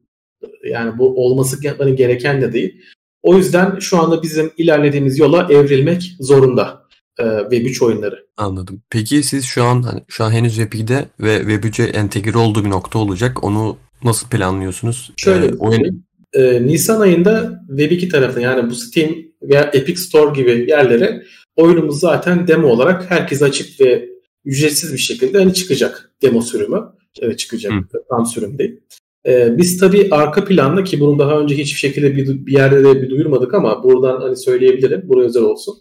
Yani 0.64 0.98
bu 0.98 1.24
olması 1.24 1.62
gereken 1.96 2.42
de 2.42 2.52
değil. 2.52 2.82
O 3.22 3.36
yüzden 3.36 3.78
şu 3.78 3.98
anda 3.98 4.22
bizim 4.22 4.50
ilerlediğimiz 4.56 5.18
yola 5.18 5.46
evrilmek 5.50 6.16
zorunda 6.20 6.85
e, 7.18 7.23
Web3 7.23 7.85
oyunları. 7.85 8.26
Anladım. 8.37 8.82
Peki 8.90 9.23
siz 9.23 9.44
şu 9.44 9.64
an 9.64 9.82
hani 9.82 10.04
şu 10.08 10.25
an 10.25 10.30
henüz 10.30 10.58
Web2'de 10.58 11.04
ve 11.20 11.37
Web3'e 11.37 11.85
entegre 11.85 12.38
olduğu 12.38 12.64
bir 12.64 12.70
nokta 12.70 12.99
olacak. 12.99 13.44
Onu 13.44 13.76
nasıl 14.04 14.28
planlıyorsunuz? 14.28 15.12
Şöyle 15.16 15.46
ee, 15.46 15.54
oyun 15.58 16.06
e, 16.32 16.66
Nisan 16.66 17.00
ayında 17.00 17.62
Web2 17.70 18.08
tarafına 18.08 18.42
yani 18.42 18.70
bu 18.70 18.75
Steam 18.75 19.11
veya 19.42 19.70
Epic 19.75 20.00
Store 20.00 20.40
gibi 20.40 20.70
yerlere 20.70 21.23
oyunumuz 21.56 22.00
zaten 22.00 22.49
demo 22.49 22.68
olarak 22.68 23.11
herkes 23.11 23.42
açık 23.42 23.80
ve 23.80 24.08
ücretsiz 24.44 24.92
bir 24.92 24.99
şekilde 24.99 25.38
hani 25.38 25.54
çıkacak 25.54 26.12
demo 26.23 26.40
sürümü. 26.40 26.82
Evet, 27.20 27.38
çıkacak. 27.38 27.73
Hı. 27.73 28.02
Tam 28.11 28.26
sürüm 28.26 28.58
değil. 28.58 28.80
Ee, 29.26 29.58
biz 29.58 29.78
tabii 29.78 30.08
arka 30.11 30.44
planda 30.44 30.85
ki 30.85 31.00
bunu 31.00 31.18
daha 31.18 31.40
önce 31.40 31.56
hiçbir 31.56 31.78
şekilde 31.78 32.16
bir, 32.16 32.46
bir 32.46 32.52
yerde 32.52 32.85
de 32.85 33.02
bir 33.02 33.11
duyurmadık 33.11 33.54
ama 33.54 33.82
buradan 33.85 34.20
hani 34.20 34.37
söyleyebilirim. 34.37 35.02
Buraya 35.08 35.25
özel 35.26 35.42
olsun. 35.42 35.75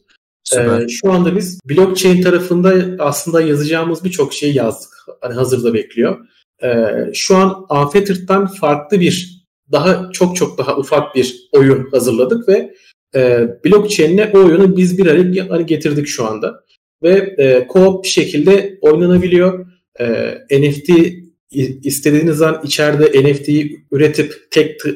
Ee, 0.53 0.87
şu 0.89 1.11
anda 1.11 1.35
biz 1.35 1.59
blockchain 1.69 2.21
tarafında 2.21 3.03
aslında 3.03 3.41
yazacağımız 3.41 4.03
birçok 4.03 4.33
şey 4.33 4.53
yazdık. 4.53 4.89
Hani 5.21 5.33
hazırda 5.33 5.73
bekliyor. 5.73 6.25
Ee, 6.63 6.85
şu 7.13 7.35
an 7.35 7.65
Unfettered'dan 7.69 8.47
farklı 8.47 8.99
bir 8.99 9.45
daha 9.71 10.09
çok 10.13 10.35
çok 10.35 10.57
daha 10.57 10.77
ufak 10.77 11.15
bir 11.15 11.49
oyun 11.51 11.89
hazırladık 11.91 12.49
ve 12.49 12.73
e, 13.15 13.47
blockchain'le 13.65 14.29
o 14.33 14.37
oyunu 14.37 14.77
biz 14.77 14.97
bir 14.97 15.05
araya 15.05 15.49
hani 15.49 15.65
getirdik 15.65 16.07
şu 16.07 16.25
anda. 16.25 16.63
Ve 17.03 17.35
e, 17.37 17.67
co-op 17.67 18.03
bir 18.03 18.07
şekilde 18.07 18.77
oynanabiliyor. 18.81 19.65
E, 19.99 20.37
NFT 20.51 20.89
istediğiniz 21.83 22.41
an 22.41 22.61
içeride 22.63 23.23
NFT'yi 23.23 23.85
üretip 23.91 24.47
tek 24.51 24.79
t- 24.79 24.95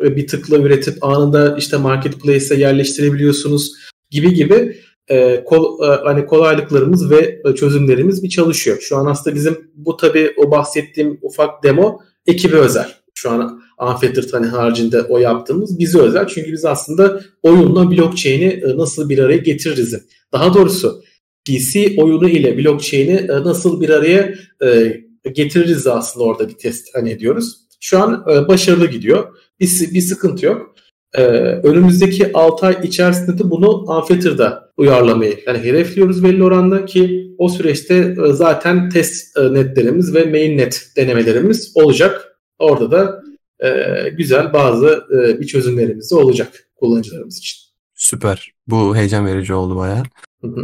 bir 0.00 0.26
tıkla 0.26 0.58
üretip 0.58 1.04
anında 1.04 1.56
işte 1.58 1.76
marketplace'e 1.76 2.58
yerleştirebiliyorsunuz 2.58 3.72
gibi 4.10 4.34
gibi 4.34 4.76
e, 5.08 5.44
kol, 5.44 5.84
e, 5.84 5.86
hani 5.86 6.26
kolaylıklarımız 6.26 7.10
ve 7.10 7.42
çözümlerimiz 7.56 8.22
bir 8.22 8.28
çalışıyor. 8.28 8.78
Şu 8.80 8.96
an 8.96 9.06
aslında 9.06 9.36
bizim 9.36 9.70
bu 9.74 9.96
tabi 9.96 10.34
o 10.36 10.50
bahsettiğim 10.50 11.18
ufak 11.22 11.64
demo 11.64 12.00
ekibi 12.26 12.56
özel. 12.56 12.88
Şu 13.14 13.30
an 13.30 13.62
Unfettered 13.80 14.32
hani 14.32 14.46
haricinde 14.46 15.02
o 15.02 15.18
yaptığımız 15.18 15.78
bize 15.78 15.98
özel. 15.98 16.26
Çünkü 16.26 16.52
biz 16.52 16.64
aslında 16.64 17.20
oyunla 17.42 17.90
blockchain'i 17.90 18.44
e, 18.44 18.76
nasıl 18.76 19.08
bir 19.08 19.18
araya 19.18 19.36
getiririz. 19.36 20.02
Daha 20.32 20.54
doğrusu 20.54 21.02
PC 21.46 21.94
oyunu 21.96 22.28
ile 22.28 22.58
blockchain'i 22.58 23.12
e, 23.12 23.32
nasıl 23.32 23.80
bir 23.80 23.90
araya 23.90 24.34
e, 24.64 25.00
getiririz 25.32 25.86
aslında 25.86 26.26
orada 26.26 26.48
bir 26.48 26.54
test 26.54 26.88
hani 26.94 27.10
ediyoruz. 27.10 27.56
Şu 27.80 27.98
an 27.98 28.24
e, 28.30 28.48
başarılı 28.48 28.86
gidiyor. 28.86 29.36
Bir, 29.60 29.94
bir 29.94 30.00
sıkıntı 30.00 30.46
yok. 30.46 30.74
E, 31.14 31.22
önümüzdeki 31.62 32.32
6 32.34 32.66
ay 32.66 32.78
içerisinde 32.82 33.38
de 33.38 33.50
bunu 33.50 33.68
Unfetter'da 33.70 34.72
uyarlamayı 34.76 35.38
yani 35.46 35.58
hedefliyoruz 35.58 36.24
belli 36.24 36.44
oranda 36.44 36.84
ki 36.84 37.34
o 37.38 37.48
süreçte 37.48 37.94
e, 37.94 38.32
zaten 38.32 38.88
test 38.88 39.36
e, 39.36 39.54
netlerimiz 39.54 40.14
ve 40.14 40.24
mainnet 40.24 40.92
denemelerimiz 40.96 41.72
olacak. 41.74 42.38
Orada 42.58 42.90
da 42.90 43.22
e, 43.60 43.68
güzel 44.08 44.52
bazı 44.52 45.04
e, 45.12 45.40
bir 45.40 45.46
çözümlerimiz 45.46 46.10
de 46.10 46.14
olacak 46.14 46.68
kullanıcılarımız 46.76 47.38
için. 47.38 47.58
Süper. 47.94 48.52
Bu 48.66 48.96
heyecan 48.96 49.26
verici 49.26 49.54
oldu 49.54 49.76
bayağı. 49.76 50.02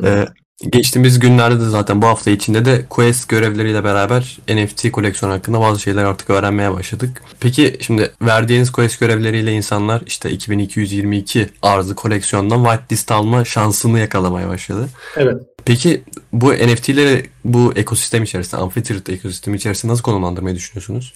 Ee, 0.05 0.25
Geçtiğimiz 0.63 1.19
günlerde 1.19 1.61
de 1.61 1.69
zaten 1.69 2.03
bu 2.03 2.07
hafta 2.07 2.31
içinde 2.31 2.65
de 2.65 2.85
Quest 2.91 3.29
görevleriyle 3.29 3.85
beraber 3.85 4.39
NFT 4.49 4.91
koleksiyon 4.93 5.33
hakkında 5.33 5.61
bazı 5.61 5.81
şeyler 5.81 6.05
artık 6.05 6.31
öğrenmeye 6.31 6.73
başladık. 6.73 7.23
Peki 7.41 7.77
şimdi 7.81 8.13
verdiğiniz 8.23 8.73
Quest 8.73 9.01
görevleriyle 9.01 9.53
insanlar 9.53 10.03
işte 10.07 10.31
2222 10.31 11.49
arzı 11.63 11.95
koleksiyondan 11.95 12.65
whitelist 12.65 13.13
alma 13.13 13.45
şansını 13.45 13.99
yakalamaya 13.99 14.49
başladı. 14.49 14.89
Evet. 15.17 15.37
Peki 15.65 16.03
bu 16.33 16.53
NFT'leri 16.53 17.27
bu 17.45 17.73
ekosistem 17.77 18.23
içerisinde, 18.23 18.61
Amphitheater 18.61 19.15
ekosistemi 19.15 19.57
içerisinde 19.57 19.93
nasıl 19.93 20.03
konumlandırmayı 20.03 20.57
düşünüyorsunuz? 20.57 21.15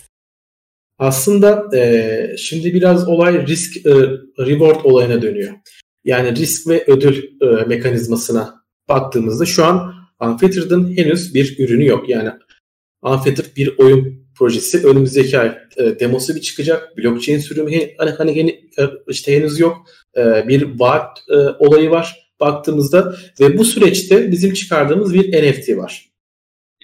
Aslında 0.99 1.77
e, 1.77 2.37
şimdi 2.39 2.75
biraz 2.75 3.09
olay 3.09 3.47
risk 3.47 3.87
e, 3.87 3.91
reward 4.39 4.85
olayına 4.85 5.23
dönüyor. 5.23 5.55
Yani 6.05 6.37
risk 6.37 6.69
ve 6.69 6.85
ödül 6.87 7.25
e, 7.43 7.65
mekanizmasına 7.67 8.59
baktığımızda 8.89 9.47
şu 9.47 9.65
an 9.65 9.95
Unfettered'ın 10.21 10.97
henüz 10.97 11.35
bir 11.35 11.59
ürünü 11.59 11.87
yok. 11.87 12.09
Yani 12.09 12.31
Unfettered 13.03 13.57
bir 13.57 13.79
oyun 13.79 14.29
projesi. 14.35 14.87
Önümüzdeki 14.87 15.39
ay 15.39 15.59
e, 15.77 16.01
demosu 16.01 16.35
bir 16.35 16.41
çıkacak. 16.41 16.99
Blockchain 16.99 17.39
sürümü 17.39 17.71
hani, 17.99 18.11
hani 18.11 18.51
e, 18.79 18.83
işte 19.09 19.37
henüz 19.37 19.61
yok. 19.61 19.77
E, 20.17 20.49
bir 20.49 20.79
vaat 20.79 21.19
e, 21.29 21.37
olayı 21.37 21.91
var 21.91 22.29
baktığımızda 22.41 23.17
ve 23.41 23.59
bu 23.59 23.65
süreçte 23.65 24.33
bizim 24.33 24.53
çıkardığımız 24.53 25.15
bir 25.15 25.33
NFT 25.33 25.77
var. 25.77 26.09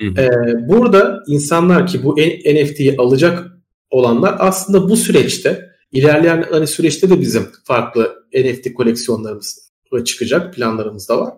E, 0.00 0.28
burada 0.68 1.22
insanlar 1.26 1.86
ki 1.86 2.04
bu 2.04 2.16
NFT'yi 2.46 2.96
alacak 2.98 3.52
olanlar 3.90 4.36
aslında 4.38 4.88
bu 4.88 4.96
süreçte 4.96 5.70
ilerleyen 5.92 6.44
hani 6.50 6.66
süreçte 6.66 7.10
de 7.10 7.20
bizim 7.20 7.46
farklı 7.64 8.24
NFT 8.34 8.74
koleksiyonlarımız 8.74 9.70
çıkacak 10.04 10.54
planlarımız 10.54 11.08
da 11.08 11.20
var. 11.20 11.34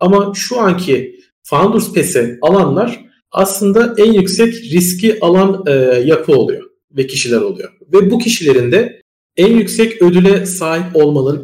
Ama 0.00 0.32
şu 0.34 0.60
anki 0.60 1.20
Founders 1.42 1.92
Pass'e 1.94 2.38
alanlar 2.42 3.04
aslında 3.32 3.94
en 3.98 4.12
yüksek 4.12 4.54
riski 4.54 5.20
alan 5.20 5.64
e, 5.66 5.72
yapı 6.04 6.32
oluyor 6.32 6.62
ve 6.96 7.06
kişiler 7.06 7.40
oluyor. 7.40 7.72
Ve 7.92 8.10
bu 8.10 8.18
kişilerin 8.18 8.72
de 8.72 9.02
en 9.36 9.56
yüksek 9.56 10.02
ödüle 10.02 10.46
sahip 10.46 10.96
olmaları 10.96 11.42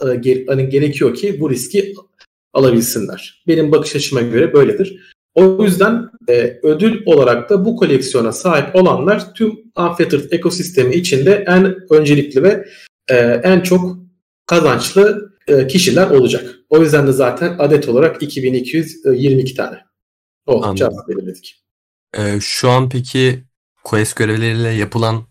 e, 0.00 0.44
hani 0.46 0.68
gerekiyor 0.68 1.14
ki 1.14 1.40
bu 1.40 1.50
riski 1.50 1.94
alabilsinler. 2.52 3.42
Benim 3.46 3.72
bakış 3.72 3.96
açıma 3.96 4.20
göre 4.20 4.52
böyledir. 4.52 5.14
O 5.34 5.64
yüzden 5.64 6.10
e, 6.28 6.58
ödül 6.62 7.02
olarak 7.06 7.50
da 7.50 7.64
bu 7.64 7.76
koleksiyona 7.76 8.32
sahip 8.32 8.76
olanlar 8.76 9.34
tüm 9.34 9.52
Unfettered 9.76 10.32
ekosistemi 10.32 10.94
içinde 10.94 11.44
en 11.46 11.76
öncelikli 11.90 12.42
ve 12.42 12.68
e, 13.08 13.16
en 13.44 13.60
çok 13.60 13.96
kazançlı 14.46 15.32
e, 15.48 15.66
kişiler 15.66 16.10
olacak. 16.10 16.57
O 16.70 16.78
yüzden 16.78 17.06
de 17.06 17.12
zaten 17.12 17.56
adet 17.58 17.88
olarak 17.88 18.22
2222 18.22 19.54
tane. 19.54 19.76
O 20.46 20.74
cevap 20.74 21.08
belirledik. 21.08 21.64
Ee, 22.18 22.38
şu 22.40 22.70
an 22.70 22.88
peki 22.88 23.44
Quest 23.84 24.16
görevleriyle 24.16 24.68
yapılan 24.68 25.22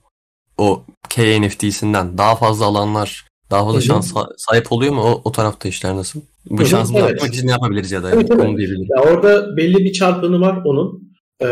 o 0.58 0.84
KNFT'sinden 1.10 2.18
daha 2.18 2.36
fazla 2.36 2.66
alanlar 2.66 3.28
daha 3.52 3.66
fazla 3.66 3.82
şans 3.82 4.14
sahip 4.38 4.72
oluyor 4.72 4.94
mu? 4.94 5.02
O, 5.02 5.22
o 5.24 5.32
tarafta 5.32 5.70
işler 5.70 5.96
nasıl? 5.96 6.22
Bu 6.50 6.66
şansı 6.66 6.94
evet. 6.98 7.10
yapmak 7.10 7.34
için 7.34 7.48
ne 7.48 7.52
yapabiliriz 7.52 7.92
ya 7.92 8.04
da 8.04 8.12
evet, 8.12 8.28
evet. 8.32 8.42
onu 8.42 8.58
diyebilirim. 8.58 8.88
Ya 8.98 9.04
orada 9.04 9.58
belli 9.58 9.78
bir 9.78 9.94
çarpanı 9.94 10.42
var 10.42 10.62
onun. 10.66 11.08
Ee, 11.42 11.48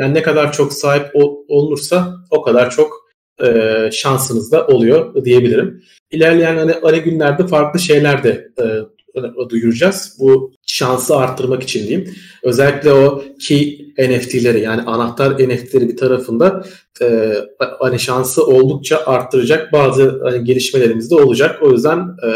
yani 0.00 0.14
ne 0.14 0.22
kadar 0.22 0.52
çok 0.52 0.72
sahip 0.72 1.16
ol, 1.16 1.36
olursa 1.48 2.16
o 2.30 2.42
kadar 2.42 2.70
çok 2.70 3.04
e, 3.44 3.90
şansınız 3.92 4.52
da 4.52 4.66
oluyor 4.66 5.24
diyebilirim. 5.24 5.82
İlerleyen 6.10 6.56
hani 6.56 6.74
ara 6.82 6.96
günlerde 6.96 7.46
farklı 7.46 7.80
şeyler 7.80 8.24
de 8.24 8.48
e, 8.58 8.64
duyuracağız. 9.48 10.16
Bu 10.18 10.52
şansı 10.66 11.16
arttırmak 11.16 11.62
için 11.62 11.80
diyeyim. 11.80 12.14
Özellikle 12.42 12.92
o 12.92 13.22
key 13.40 13.94
NFT'leri 13.98 14.60
yani 14.60 14.82
anahtar 14.82 15.34
NFT'leri 15.34 15.88
bir 15.88 15.96
tarafında 15.96 16.64
e, 17.02 17.34
hani 17.78 17.98
şansı 17.98 18.46
oldukça 18.46 19.02
arttıracak 19.06 19.72
bazı 19.72 20.20
hani 20.24 20.44
gelişmelerimiz 20.44 21.10
de 21.10 21.14
olacak. 21.14 21.62
O 21.62 21.72
yüzden 21.72 21.98
e, 21.98 22.28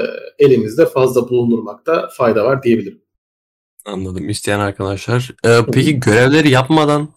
elimizde 0.44 0.87
fazla 0.87 1.28
bulundurmakta 1.28 2.08
fayda 2.16 2.44
var 2.44 2.62
diyebilirim. 2.62 3.00
Anladım. 3.87 4.28
İsteyen 4.28 4.61
arkadaşlar. 4.61 5.30
Ee, 5.44 5.58
peki 5.73 6.00
görevleri 6.00 6.50
yapmadan 6.50 7.08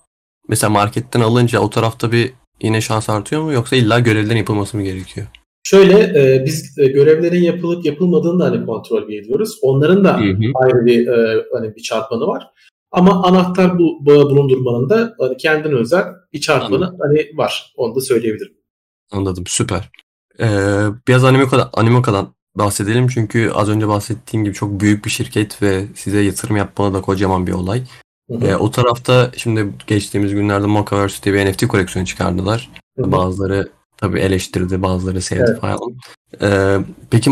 mesela 0.47 0.69
marketten 0.69 1.21
alınca 1.21 1.59
o 1.59 1.69
tarafta 1.69 2.11
bir 2.11 2.33
yine 2.61 2.81
şans 2.81 3.09
artıyor 3.09 3.41
mu 3.41 3.53
yoksa 3.53 3.75
illa 3.75 3.99
görevlerin 3.99 4.37
yapılması 4.37 4.77
mı 4.77 4.83
gerekiyor? 4.83 5.27
Şöyle 5.63 5.99
e, 5.99 6.45
biz 6.45 6.77
e, 6.77 6.87
görevlerin 6.87 7.43
yapılıp 7.43 7.85
yapılmadığını 7.85 8.39
da 8.39 8.45
hani 8.45 8.65
kontrol 8.65 9.11
ediyoruz. 9.11 9.59
Onların 9.61 10.03
da 10.03 10.19
hı 10.19 10.23
hı. 10.23 10.51
ayrı 10.55 10.85
bir 10.85 11.07
e, 11.07 11.45
hani 11.53 11.75
bir 11.75 11.81
çarpanı 11.81 12.27
var. 12.27 12.47
Ama 12.91 13.23
anahtar 13.23 13.79
bu 13.79 14.05
bağı 14.05 14.29
bulundurmanın 14.29 14.89
da 14.89 15.15
hani 15.19 15.37
kendine 15.37 15.75
özel 15.75 16.05
bir 16.33 16.41
çarpanı 16.41 16.75
Anladım. 16.75 16.97
hani 16.99 17.37
var. 17.37 17.73
Onu 17.77 17.95
da 17.95 18.01
söyleyebilirim. 18.01 18.53
Anladım. 19.11 19.43
Süper. 19.47 19.89
Ee, 20.39 20.47
biraz 21.07 21.23
Animoca, 21.23 21.69
Animoca'dan 21.73 22.33
bahsedelim 22.55 23.07
çünkü 23.07 23.51
az 23.53 23.69
önce 23.69 23.87
bahsettiğim 23.87 24.43
gibi 24.43 24.53
çok 24.53 24.79
büyük 24.79 25.05
bir 25.05 25.09
şirket 25.09 25.61
ve 25.61 25.85
size 25.95 26.21
yatırım 26.21 26.57
yapmalı 26.57 26.93
da 26.93 27.01
kocaman 27.01 27.47
bir 27.47 27.51
olay. 27.51 27.83
Hı 28.29 28.37
hı. 28.37 28.47
Ee, 28.47 28.55
o 28.55 28.71
tarafta 28.71 29.31
şimdi 29.37 29.67
geçtiğimiz 29.87 30.33
günlerde 30.33 30.67
Mocaverse 30.67 31.23
diye 31.23 31.35
bir 31.35 31.51
NFT 31.51 31.67
koleksiyonu 31.67 32.07
çıkardılar. 32.07 32.69
Hı 32.97 33.03
hı. 33.03 33.11
Bazıları 33.11 33.69
tabii 34.01 34.20
eleştirdi, 34.20 34.81
bazıları 34.81 35.22
sevdi 35.22 35.46
evet. 35.48 35.60
falan. 35.62 35.79
Ee, 36.41 36.77
peki 37.10 37.31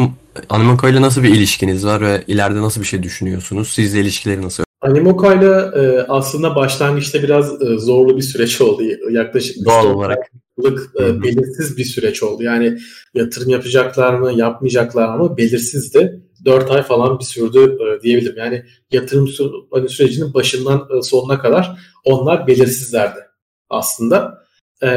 Animoca 0.50 0.90
ile 0.90 1.02
nasıl 1.02 1.24
bir 1.24 1.30
ilişkiniz 1.30 1.86
var 1.86 2.02
ve 2.02 2.24
ileride 2.28 2.62
nasıl 2.62 2.82
bir 2.82 2.86
şey 2.86 3.04
düşünüyorsunuz? 3.04 3.70
Sizle 3.70 4.00
ilişkileri 4.00 4.42
nasıl? 4.42 4.64
Animoca 4.82 5.34
ile 5.34 6.04
aslında 6.08 6.56
başlangıçta 6.56 7.24
biraz 7.24 7.62
e, 7.62 7.78
zorlu 7.78 8.18
bir 8.18 8.22
süreç 8.22 8.62
oldu. 8.62 8.84
Yaklaşık 9.12 9.66
doğal 9.66 9.86
olarak 9.86 10.32
yıllık 10.58 11.02
e, 11.02 11.24
belirsiz 11.24 11.78
bir 11.78 11.84
süreç 11.84 12.24
oldu. 12.24 12.44
Yani 12.44 12.78
yatırım 13.14 13.50
yapacaklar 13.50 14.14
mı, 14.14 14.32
yapmayacaklar 14.32 15.18
mı 15.18 15.38
belirsizdi. 15.38 16.24
4 16.46 16.72
ay 16.72 16.84
falan 16.84 17.20
bir 17.20 17.26
sürdü 17.26 17.60
e, 17.60 18.02
diyebilirim. 18.02 18.38
Yani 18.38 18.64
yatırım 18.92 19.28
sü 19.28 19.44
hani 19.72 19.90
sürecinin 19.90 20.34
başından 20.34 20.88
e, 20.98 21.02
sonuna 21.02 21.40
kadar 21.40 21.80
onlar 22.06 22.48
belirsizlerdi 22.48 23.20
aslında. 23.70 24.40
E, 24.82 24.90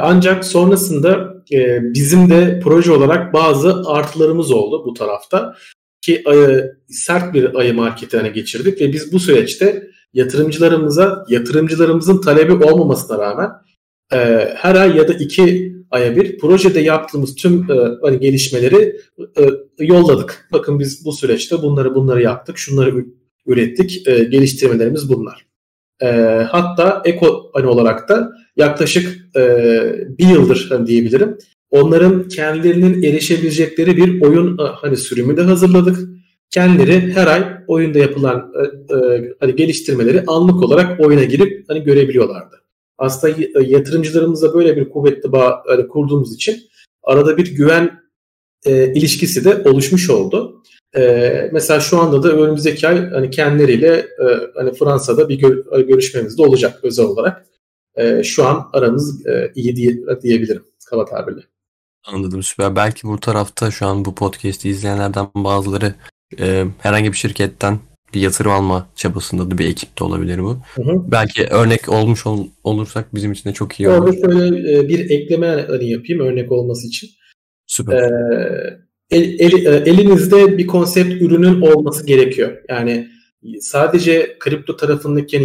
ancak 0.00 0.44
sonrasında 0.44 1.34
e, 1.52 1.80
bizim 1.94 2.30
de 2.30 2.60
proje 2.64 2.92
olarak 2.92 3.32
bazı 3.32 3.82
artılarımız 3.86 4.50
oldu 4.52 4.82
bu 4.86 4.94
tarafta 4.94 5.54
ki 6.00 6.22
ayı, 6.26 6.76
sert 6.88 7.34
bir 7.34 7.54
ayı 7.54 7.74
marketine 7.74 8.28
geçirdik 8.28 8.80
ve 8.80 8.92
biz 8.92 9.12
bu 9.12 9.20
süreçte 9.20 9.90
yatırımcılarımıza 10.14 11.24
yatırımcılarımızın 11.28 12.20
talebi 12.20 12.64
olmamasına 12.64 13.18
rağmen 13.18 13.50
e, 14.12 14.18
her 14.56 14.74
ay 14.74 14.96
ya 14.96 15.08
da 15.08 15.12
iki 15.12 15.72
aya 15.90 16.16
bir 16.16 16.38
projede 16.38 16.80
yaptığımız 16.80 17.34
tüm 17.34 17.70
e, 17.70 17.74
hani 18.02 18.20
gelişmeleri 18.20 19.00
e, 19.38 19.44
yolladık. 19.78 20.48
Bakın 20.52 20.78
biz 20.78 21.04
bu 21.04 21.12
süreçte 21.12 21.62
bunları 21.62 21.94
bunları 21.94 22.22
yaptık, 22.22 22.58
şunları 22.58 23.04
ürettik, 23.46 24.08
e, 24.08 24.24
geliştirmelerimiz 24.24 25.08
bunlar. 25.08 25.47
E, 26.02 26.06
hatta 26.50 27.02
eko 27.04 27.50
hani 27.54 27.66
olarak 27.66 28.08
da 28.08 28.32
yaklaşık 28.56 29.36
e, 29.36 29.42
bir 30.18 30.28
yıldır 30.28 30.66
hani 30.70 30.86
diyebilirim 30.86 31.38
onların 31.70 32.28
kendilerinin 32.28 33.02
erişebilecekleri 33.02 33.96
bir 33.96 34.22
oyun 34.22 34.58
e, 34.58 34.62
hani 34.62 34.96
sürümü 34.96 35.36
de 35.36 35.42
hazırladık. 35.42 36.08
Kendileri 36.50 37.12
her 37.12 37.26
ay 37.26 37.44
oyunda 37.66 37.98
yapılan 37.98 38.52
e, 38.54 38.94
e, 38.94 39.30
hani 39.40 39.56
geliştirmeleri 39.56 40.24
anlık 40.26 40.62
olarak 40.62 41.00
oyuna 41.00 41.24
girip 41.24 41.64
hani 41.68 41.82
görebiliyorlardı. 41.82 42.56
Aslında 42.98 43.34
e, 43.42 43.62
yatırımcılarımızla 43.66 44.54
böyle 44.54 44.76
bir 44.76 44.88
kuvvetli 44.88 45.32
bağ 45.32 45.62
hani 45.66 45.88
kurduğumuz 45.88 46.34
için 46.34 46.60
arada 47.02 47.36
bir 47.36 47.54
güven 47.54 48.00
e, 48.66 48.92
ilişkisi 48.92 49.44
de 49.44 49.62
oluşmuş 49.70 50.10
oldu. 50.10 50.57
E, 50.96 51.50
mesela 51.52 51.80
şu 51.80 51.98
anda 51.98 52.22
da 52.22 52.32
önümüzdeki 52.32 52.88
ay 52.88 53.10
hani 53.10 53.30
kendileriyle 53.30 53.96
e, 53.96 54.26
hani 54.54 54.74
Fransa'da 54.74 55.28
bir 55.28 55.38
gör, 55.38 55.80
görüşmemiz 55.80 56.38
de 56.38 56.42
olacak 56.42 56.78
özel 56.82 57.06
olarak. 57.06 57.46
E, 57.96 58.22
şu 58.22 58.46
an 58.46 58.70
aramız 58.72 59.26
e, 59.26 59.52
iyi 59.54 59.76
diye, 59.76 59.96
diyebilirim 60.22 60.64
kaba 60.90 61.04
tabirle. 61.04 61.40
Anladım 62.06 62.42
süper. 62.42 62.76
Belki 62.76 63.08
bu 63.08 63.20
tarafta 63.20 63.70
şu 63.70 63.86
an 63.86 64.04
bu 64.04 64.14
podcast'i 64.14 64.68
izleyenlerden 64.68 65.26
bazıları 65.34 65.94
e, 66.38 66.64
herhangi 66.78 67.12
bir 67.12 67.16
şirketten 67.16 67.78
bir 68.14 68.20
yatırım 68.20 68.52
alma 68.52 68.88
çabasında 68.96 69.50
da 69.50 69.58
bir 69.58 69.68
ekip 69.68 69.98
de 69.98 70.04
olabilir 70.04 70.38
bu. 70.38 70.58
Hı 70.74 70.82
hı. 70.82 71.10
Belki 71.12 71.46
örnek 71.46 71.88
olmuş 71.88 72.26
ol, 72.26 72.46
olursak 72.64 73.14
bizim 73.14 73.32
için 73.32 73.50
de 73.50 73.54
çok 73.54 73.80
iyi 73.80 73.88
olur. 73.88 73.98
Orada 73.98 74.12
şöyle 74.12 74.78
e, 74.78 74.88
bir 74.88 75.10
ekleme 75.10 75.64
hani 75.68 75.90
yapayım 75.90 76.22
örnek 76.22 76.52
olması 76.52 76.86
için. 76.86 77.10
Süper. 77.66 78.02
Ee, 78.02 78.87
el, 79.10 79.36
el, 79.38 79.66
e, 79.66 79.90
elinizde 79.90 80.58
bir 80.58 80.66
konsept 80.66 81.22
ürünün 81.22 81.60
olması 81.60 82.06
gerekiyor. 82.06 82.56
Yani 82.68 83.08
sadece 83.60 84.36
kripto 84.38 84.76
tarafındaki 84.76 85.36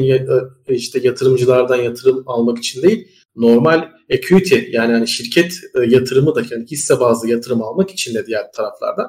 e, 0.68 0.76
işte 0.76 1.00
yatırımcılardan 1.04 1.76
yatırım 1.76 2.24
almak 2.26 2.58
için 2.58 2.82
değil 2.82 3.08
normal 3.36 3.90
equity 4.10 4.56
yani 4.72 4.94
hani 4.94 5.08
şirket 5.08 5.54
e, 5.76 5.86
yatırımı 5.96 6.36
da 6.36 6.42
yani 6.52 6.66
hisse 6.72 7.00
bazlı 7.00 7.30
yatırım 7.30 7.62
almak 7.62 7.90
için 7.92 8.14
de 8.14 8.26
diğer 8.26 8.52
taraflardan 8.52 9.08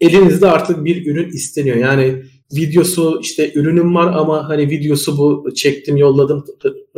elinizde 0.00 0.46
artık 0.46 0.84
bir 0.84 1.06
ürün 1.06 1.28
isteniyor. 1.28 1.76
Yani 1.76 2.22
videosu 2.52 3.20
işte 3.22 3.52
ürünüm 3.54 3.94
var 3.94 4.12
ama 4.16 4.48
hani 4.48 4.70
videosu 4.70 5.18
bu 5.18 5.54
çektim 5.54 5.96
yolladım 5.96 6.44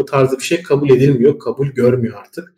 tarzı 0.07 0.39
bir 0.39 0.43
şey 0.43 0.63
kabul 0.63 0.91
edilmiyor. 0.91 1.39
Kabul 1.39 1.67
görmüyor 1.67 2.19
artık. 2.19 2.55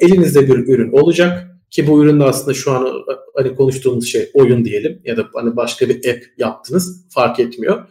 Elinizde 0.00 0.48
bir 0.48 0.74
ürün 0.74 0.92
olacak 0.92 1.49
ki 1.70 1.86
bu 1.86 2.04
üründe 2.04 2.24
aslında 2.24 2.54
şu 2.54 2.72
an 2.72 2.86
e, 2.86 2.90
hani 3.34 3.54
konuştuğumuz 3.54 4.06
şey 4.06 4.30
oyun 4.34 4.64
diyelim 4.64 5.02
ya 5.04 5.16
da 5.16 5.26
hani 5.34 5.56
başka 5.56 5.88
bir 5.88 5.96
app 5.96 6.24
yaptınız 6.38 7.06
fark 7.14 7.40
etmiyor. 7.40 7.88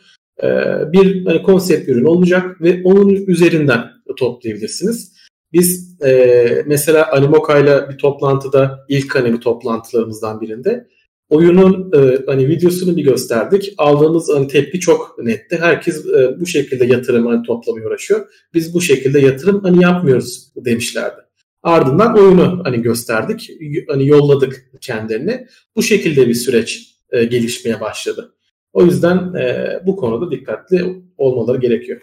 Bir 0.93 1.25
hani 1.25 1.43
konsept 1.43 1.89
ürün 1.89 2.05
olacak 2.05 2.61
ve 2.61 2.81
onun 2.83 3.09
üzerinden 3.09 3.85
toplayabilirsiniz. 4.17 5.13
Biz 5.53 6.01
e, 6.01 6.63
mesela 6.65 7.11
Animoca 7.11 7.59
ile 7.59 7.89
bir 7.89 7.97
toplantıda 7.97 8.85
ilk 8.89 9.15
hani 9.15 9.33
bir 9.33 9.41
toplantılarımızdan 9.41 10.41
birinde 10.41 10.87
oyunun 11.29 11.91
e, 11.95 12.25
hani 12.25 12.47
videosunu 12.47 12.97
bir 12.97 13.03
gösterdik. 13.03 13.73
Aldığımız 13.77 14.29
hani 14.33 14.47
tepki 14.47 14.79
çok 14.79 15.15
netti. 15.23 15.57
Herkes 15.61 16.05
e, 16.05 16.39
bu 16.39 16.45
şekilde 16.45 16.85
yatırım 16.85 17.27
hani 17.27 17.43
toplamaya 17.43 17.87
uğraşıyor. 17.87 18.27
Biz 18.53 18.73
bu 18.73 18.81
şekilde 18.81 19.19
yatırım 19.19 19.63
hani 19.63 19.83
yapmıyoruz 19.83 20.51
demişlerdi. 20.55 21.21
Ardından 21.63 22.17
oyunu 22.17 22.62
hani 22.63 22.82
gösterdik. 22.82 23.52
Hani 23.88 24.08
yolladık 24.08 24.72
kendilerini. 24.82 25.48
Bu 25.76 25.84
şekilde 25.84 26.28
bir 26.28 26.34
süreç 26.34 26.95
e, 27.12 27.24
gelişmeye 27.24 27.82
başladı. 27.82 28.34
O 28.74 28.86
yüzden 28.86 29.34
e, 29.34 29.74
bu 29.86 29.95
konuda 29.95 30.32
dikkatli 30.32 31.04
olmaları 31.17 31.58
gerekiyor. 31.58 32.02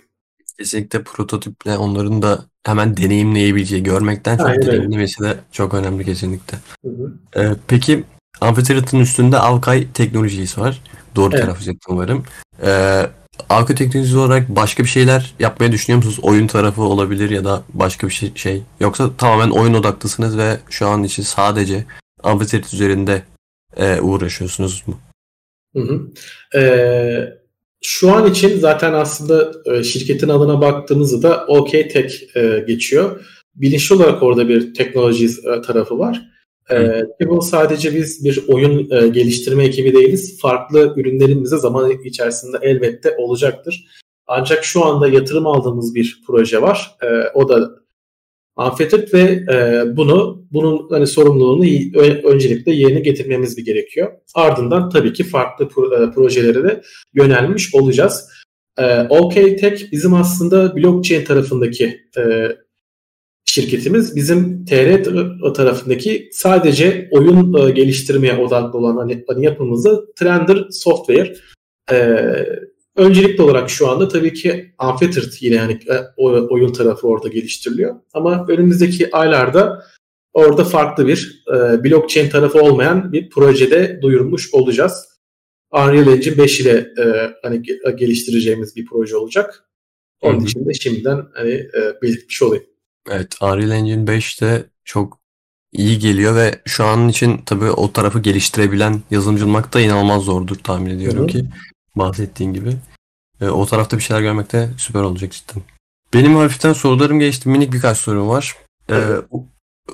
Kesinlikle 0.59 1.03
prototiple 1.03 1.77
onların 1.77 2.23
da 2.23 2.45
hemen 2.67 2.97
deneyimleyebileceği, 2.97 3.83
görmekten 3.83 4.37
çok 4.37 4.47
Aynen. 4.47 4.67
deneyimlemesi 4.67 5.23
de 5.23 5.35
çok 5.53 5.75
önemli 5.75 6.05
kesinlikle. 6.05 6.59
Hı 6.85 6.89
hı. 6.89 7.13
Ee, 7.37 7.57
peki 7.69 8.05
Amphitheater'ın 8.41 9.03
üstünde 9.03 9.39
Alkay 9.39 9.87
teknolojisi 9.95 10.61
var. 10.61 10.83
Doğru 11.17 11.31
evet. 11.35 11.45
telaffuz 11.45 11.69
ettim 11.69 11.95
umarım. 11.95 12.25
Ee, 12.63 13.03
Alkay 13.49 13.77
teknolojisi 13.77 14.17
olarak 14.17 14.49
başka 14.49 14.83
bir 14.83 14.89
şeyler 14.89 15.35
yapmayı 15.39 15.73
düşünüyor 15.73 15.97
musunuz? 15.97 16.19
Oyun 16.23 16.47
tarafı 16.47 16.83
olabilir 16.83 17.31
ya 17.31 17.45
da 17.45 17.63
başka 17.75 18.07
bir 18.07 18.13
şey, 18.13 18.33
şey. 18.35 18.63
Yoksa 18.81 19.11
tamamen 19.19 19.51
oyun 19.51 19.75
odaklısınız 19.75 20.39
ve 20.39 20.59
şu 20.71 20.87
an 20.87 21.05
için 21.05 21.23
sadece 21.23 21.85
Amphitheater 22.23 22.73
üzerinde 22.73 23.23
e, 23.77 24.01
uğraşıyorsunuz 24.01 24.83
mu? 24.87 24.99
Hı 25.77 25.83
hı. 25.83 26.01
Ee, 26.61 27.29
şu 27.83 28.13
an 28.13 28.31
için 28.31 28.59
zaten 28.59 28.93
aslında 28.93 29.53
e, 29.73 29.85
şirketin 29.85 30.29
adına 30.29 30.61
baktığımızda 30.61 31.23
da 31.23 31.45
OK 31.47 31.89
Tech 31.89 32.37
e, 32.37 32.65
geçiyor. 32.67 33.21
Bilinçli 33.55 33.95
olarak 33.95 34.23
orada 34.23 34.49
bir 34.49 34.75
teknoloji 34.75 35.27
e, 35.27 35.63
tarafı 35.63 35.99
var. 35.99 36.36
Ee, 36.73 37.03
sadece 37.43 37.95
biz 37.95 38.25
bir 38.25 38.45
oyun 38.49 38.89
geliştirme 39.13 39.65
ekibi 39.65 39.95
değiliz. 39.95 40.41
Farklı 40.41 40.95
ürünlerimize 40.97 41.57
zaman 41.57 41.91
içerisinde 42.05 42.57
elbette 42.63 43.17
olacaktır. 43.17 43.87
Ancak 44.27 44.65
şu 44.65 44.85
anda 44.85 45.09
yatırım 45.09 45.47
aldığımız 45.47 45.95
bir 45.95 46.23
proje 46.27 46.63
var. 46.63 46.97
o 47.35 47.49
da 47.49 47.71
Amfetit 48.57 49.15
ve 49.15 49.21
e, 49.53 49.85
bunu 49.97 50.47
bunun 50.53 50.91
hani 50.91 51.07
sorumluluğunu 51.07 51.65
öncelikle 52.25 52.73
yerine 52.73 53.01
getirmemiz 53.01 53.57
bir 53.57 53.65
gerekiyor. 53.65 54.13
Ardından 54.35 54.91
tabii 54.91 55.13
ki 55.13 55.25
farklı 55.25 55.69
pro, 55.69 55.95
e, 55.95 56.11
projelere 56.11 56.65
de 56.65 56.83
yönelmiş 57.15 57.75
olacağız. 57.75 58.29
E, 58.79 59.01
OK 59.01 59.57
Tech 59.57 59.93
bizim 59.93 60.15
aslında 60.15 60.77
blockchain 60.77 61.25
tarafındaki 61.25 62.01
e, 62.19 62.49
şirketimiz. 63.47 64.17
Bizim 64.17 64.65
TR 64.65 65.05
tarafındaki 65.55 66.29
sadece 66.33 67.09
oyun 67.11 67.69
e, 67.69 67.71
geliştirmeye 67.71 68.37
odaklı 68.37 68.79
olan 68.79 68.97
hani, 68.97 69.25
hani 69.29 69.45
yapımızda 69.45 70.13
Trender 70.15 70.67
Software. 70.71 71.35
E, 71.93 71.97
Öncelikli 72.97 73.43
olarak 73.43 73.71
şu 73.71 73.89
anda 73.89 74.09
tabii 74.09 74.35
ki 74.35 74.75
Unfettered 74.83 75.33
yine 75.41 75.55
yani 75.55 75.79
e, 75.89 76.23
oyun 76.23 76.73
tarafı 76.73 77.09
orada 77.09 77.29
geliştiriliyor. 77.29 77.95
Ama 78.13 78.47
önümüzdeki 78.49 79.17
aylarda 79.17 79.85
orada 80.33 80.65
farklı 80.65 81.07
bir 81.07 81.45
e, 81.49 81.85
blockchain 81.85 82.31
tarafı 82.31 82.61
olmayan 82.61 83.13
bir 83.13 83.31
projede 83.31 83.99
duyurmuş 84.03 84.55
olacağız. 84.55 85.09
Unreal 85.73 86.09
Engine 86.09 86.39
5 86.39 86.61
ile 86.61 86.71
e, 86.99 87.33
hani 87.43 87.63
geliştireceğimiz 87.97 88.77
bir 88.77 88.87
proje 88.87 89.17
olacak. 89.17 89.65
Onun 90.21 90.41
için 90.41 90.67
de 90.67 90.75
şimdiden 90.75 91.23
hani 91.35 91.53
e, 91.53 92.03
belirtmiş 92.03 92.43
olayım. 92.43 92.65
Evet, 93.11 93.35
Unreal 93.41 93.71
Engine 93.71 94.07
5 94.07 94.41
de 94.41 94.65
çok 94.85 95.19
iyi 95.73 95.99
geliyor 95.99 96.37
ve 96.37 96.61
şu 96.67 96.85
an 96.85 97.09
için 97.09 97.43
tabii 97.47 97.71
o 97.71 97.93
tarafı 97.93 98.21
geliştirebilen 98.21 99.03
yazılımcı 99.11 99.45
olmak 99.45 99.75
da 99.75 99.81
inanılmaz 99.81 100.23
zordur 100.23 100.57
tahmin 100.57 100.91
ediyorum 100.91 101.19
Hı-hı. 101.19 101.27
ki 101.27 101.45
bahsettiğin 101.97 102.53
gibi. 102.53 102.77
E, 103.41 103.49
o 103.49 103.67
tarafta 103.67 103.99
bir 103.99 104.03
şeyler 104.03 104.23
görmek 104.23 104.53
de 104.53 104.69
süper 104.79 105.03
olacak 105.03 105.33
cidden. 105.33 105.63
Benim 106.15 106.37
hafiften 106.37 106.73
sorularım 106.73 107.21
geçti. 107.21 107.49
Minik 107.49 107.73
birkaç 107.73 107.99
sorum 107.99 108.29
var. 108.29 108.57
E, 108.91 108.97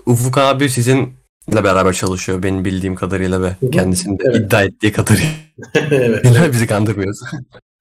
Ufuk 0.06 0.38
abi 0.38 0.68
sizinle 0.68 1.14
beraber 1.48 1.92
çalışıyor 1.92 2.42
benim 2.42 2.64
bildiğim 2.64 2.94
kadarıyla 2.94 3.42
ve 3.42 3.56
kendisinin 3.72 4.18
de 4.18 4.22
evet. 4.26 4.36
iddia 4.36 4.62
ettiği 4.62 4.92
kadarıyla. 4.92 5.30
evet. 5.74 6.20
evet. 6.24 6.52
bizi 6.52 6.66
kandırmıyoruz. 6.66 7.20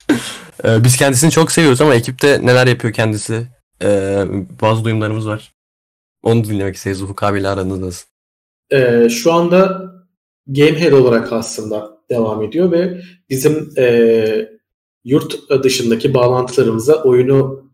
e, 0.63 0.83
biz 0.83 0.97
kendisini 0.97 1.31
çok 1.31 1.51
seviyoruz 1.51 1.81
ama 1.81 1.95
ekipte 1.95 2.39
neler 2.43 2.67
yapıyor 2.67 2.93
kendisi? 2.93 3.47
E, 3.83 4.23
bazı 4.61 4.83
duyumlarımız 4.83 5.27
var. 5.27 5.53
Onu 6.23 6.43
dinlemek 6.43 6.75
isteriz. 6.75 7.01
Ufuk 7.01 7.23
abiyle 7.23 7.47
aranız 7.47 7.79
nasıl? 7.79 8.07
Ee, 8.71 9.09
şu 9.09 9.33
anda 9.33 9.91
Gamehead 10.47 10.91
olarak 10.91 11.33
aslında 11.33 11.97
devam 12.09 12.43
ediyor 12.43 12.71
ve 12.71 13.01
bizim 13.29 13.69
e, 13.77 14.49
yurt 15.03 15.63
dışındaki 15.63 16.13
bağlantılarımıza 16.13 17.03
oyunu 17.03 17.71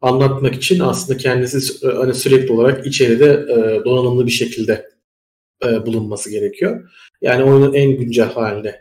anlatmak 0.00 0.54
için 0.54 0.80
aslında 0.80 1.18
kendisi 1.18 1.86
hani 1.86 2.14
sürekli 2.14 2.52
olarak 2.52 2.86
içeride 2.86 3.24
e, 3.26 3.84
donanımlı 3.84 4.26
bir 4.26 4.30
şekilde 4.30 4.88
e, 5.64 5.86
bulunması 5.86 6.30
gerekiyor. 6.30 6.90
Yani 7.22 7.44
oyunun 7.44 7.74
en 7.74 7.90
güncel 7.90 8.32
haline 8.32 8.80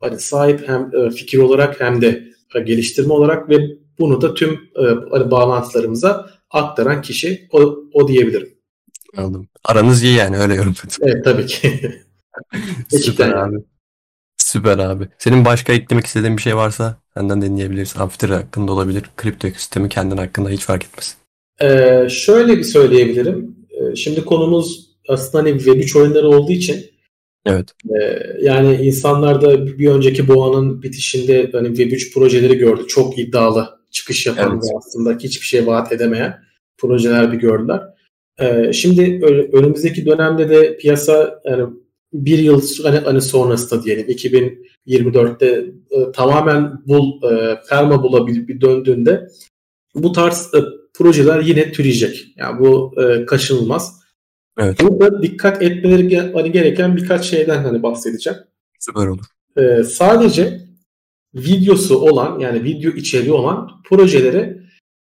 hani 0.00 0.18
sahip 0.18 0.68
hem 0.68 0.90
e, 0.94 1.10
fikir 1.10 1.38
olarak 1.38 1.80
hem 1.80 2.02
de 2.02 2.24
e, 2.54 2.60
geliştirme 2.60 3.12
olarak 3.12 3.48
ve 3.48 3.58
bunu 4.00 4.20
da 4.20 4.34
tüm 4.34 4.52
e, 4.52 4.82
hani 5.10 5.30
bağlantılarımıza 5.30 6.30
aktaran 6.50 7.02
kişi 7.02 7.48
o, 7.52 7.76
o 7.92 8.08
diyebilirim. 8.08 8.54
Anladım. 9.16 9.48
Aranız 9.64 10.02
iyi 10.02 10.16
yani 10.16 10.38
öyle 10.38 10.54
yorumladım. 10.54 10.88
Evet 11.00 11.24
tabii 11.24 11.46
ki. 11.46 11.92
Süper 12.88 13.30
abi. 13.30 13.56
Süper 14.36 14.78
abi. 14.78 15.08
Senin 15.18 15.44
başka 15.44 15.72
eklemek 15.72 16.06
istediğin 16.06 16.36
bir 16.36 16.42
şey 16.42 16.56
varsa 16.56 16.96
senden 17.14 17.42
dinleyebiliriz. 17.42 17.94
Amfiter 17.98 18.28
hakkında 18.28 18.72
olabilir. 18.72 19.02
Kripto 19.16 19.48
ekosistemi 19.48 19.88
kendin 19.88 20.16
hakkında 20.16 20.48
hiç 20.48 20.60
fark 20.60 20.84
etmez. 20.84 21.16
Ee, 21.62 22.08
şöyle 22.10 22.58
bir 22.58 22.64
söyleyebilirim. 22.64 23.56
Ee, 23.70 23.96
şimdi 23.96 24.24
konumuz 24.24 24.90
aslında 25.08 25.44
hani 25.44 25.50
Web3 25.50 25.98
oyunları 25.98 26.28
olduğu 26.28 26.52
için 26.52 26.90
Evet. 27.46 27.70
E, 27.88 28.22
yani 28.42 28.74
insanlar 28.74 29.42
da 29.42 29.66
bir 29.66 29.88
önceki 29.88 30.28
boğanın 30.28 30.82
bitişinde 30.82 31.50
hani 31.52 31.68
Web3 31.68 32.14
projeleri 32.14 32.58
gördü. 32.58 32.86
Çok 32.88 33.18
iddialı 33.18 33.79
çıkış 33.90 34.26
yapan 34.26 34.52
evet. 34.52 34.62
ve 34.62 34.76
aslında 34.78 35.12
hiçbir 35.18 35.46
şey 35.46 35.66
vaat 35.66 35.92
edemeyen 35.92 36.40
projeler 36.78 37.32
bir 37.32 37.38
gördüler. 37.38 37.80
Ee, 38.40 38.72
şimdi 38.72 39.20
önümüzdeki 39.52 40.06
dönemde 40.06 40.50
de 40.50 40.76
piyasa 40.76 41.40
yani 41.44 41.66
bir 42.12 42.38
yıl 42.38 42.62
hani, 42.82 42.98
hani 42.98 43.20
sonrasında 43.20 43.82
diyelim 43.82 44.06
2024'te 44.06 45.46
e, 45.90 46.12
tamamen 46.12 46.82
bul 46.86 47.32
e, 47.32 47.60
perma 47.68 48.02
bula 48.02 48.26
bir, 48.26 48.48
bir 48.48 48.60
döndüğünde 48.60 49.28
bu 49.94 50.12
tarz 50.12 50.54
e, 50.54 50.58
projeler 50.94 51.40
yine 51.40 51.72
türeyecek. 51.72 52.26
Yani 52.36 52.60
bu 52.60 52.94
e, 53.02 53.26
kaçınılmaz. 53.26 54.00
Evet. 54.58 54.80
Burada 54.82 55.22
dikkat 55.22 55.62
etmeleri 55.62 56.32
hani 56.32 56.52
gereken 56.52 56.96
birkaç 56.96 57.24
şeyden 57.24 57.62
hani 57.62 57.82
bahsedeceğim. 57.82 58.38
Süper 58.78 59.06
olur. 59.06 59.24
E, 59.56 59.84
sadece 59.84 60.60
videosu 61.34 61.98
olan 61.98 62.38
yani 62.38 62.64
video 62.64 62.90
içeriği 62.90 63.32
olan 63.32 63.70
projelere 63.84 64.60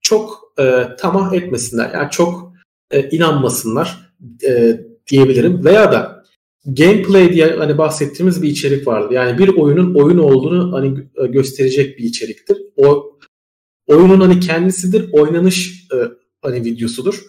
çok 0.02 0.54
e, 0.60 0.88
tamah 1.00 1.34
etmesinler. 1.34 1.92
Yani 1.94 2.12
çok 2.12 2.54
e, 2.92 3.10
inanmasınlar 3.10 4.14
e, 4.48 4.82
diyebilirim. 5.08 5.66
Veya 5.66 5.92
da 5.92 6.26
gameplay 6.66 7.34
diye 7.34 7.56
hani 7.56 7.78
bahsettiğimiz 7.78 8.42
bir 8.42 8.50
içerik 8.50 8.88
vardı. 8.88 9.14
Yani 9.14 9.38
bir 9.38 9.48
oyunun 9.48 9.96
oyun 9.96 10.18
olduğunu 10.18 10.74
hani 10.74 11.00
e, 11.24 11.28
gösterecek 11.28 11.98
bir 11.98 12.04
içeriktir. 12.04 12.58
O 12.78 13.18
oyunun 13.88 14.22
hani 14.22 14.40
kendisidir, 14.40 15.10
oynanış 15.12 15.88
e, 15.94 15.98
hani 16.42 16.66
videosudur. 16.66 17.24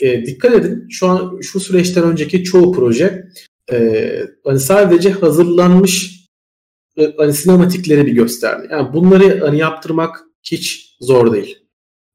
E, 0.00 0.26
dikkat 0.26 0.54
edin 0.54 0.88
şu 0.90 1.06
an 1.06 1.40
şu 1.40 1.60
süreçten 1.60 2.04
önceki 2.04 2.44
çoğu 2.44 2.72
proje 2.72 3.28
e, 3.72 4.18
hani 4.44 4.60
sadece 4.60 5.10
hazırlanmış 5.10 6.21
hani 7.16 7.32
sinematikleri 7.32 8.06
bir 8.06 8.12
gösterdi. 8.12 8.68
Yani 8.70 8.92
bunları 8.92 9.40
hani 9.40 9.58
yaptırmak 9.58 10.20
hiç 10.42 10.96
zor 11.00 11.32
değil. 11.32 11.58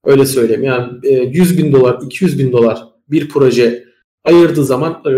Öyle 0.06 0.26
söyleyeyim. 0.26 0.64
Yani 0.64 0.94
e, 1.04 1.14
100 1.14 1.58
bin 1.58 1.72
dolar, 1.72 2.00
200 2.06 2.40
bin 2.40 2.52
dolar 2.52 2.84
bir 3.10 3.30
proje 3.30 3.84
ayırdığı 4.24 4.66
zaman 4.66 5.04
e, 5.06 5.12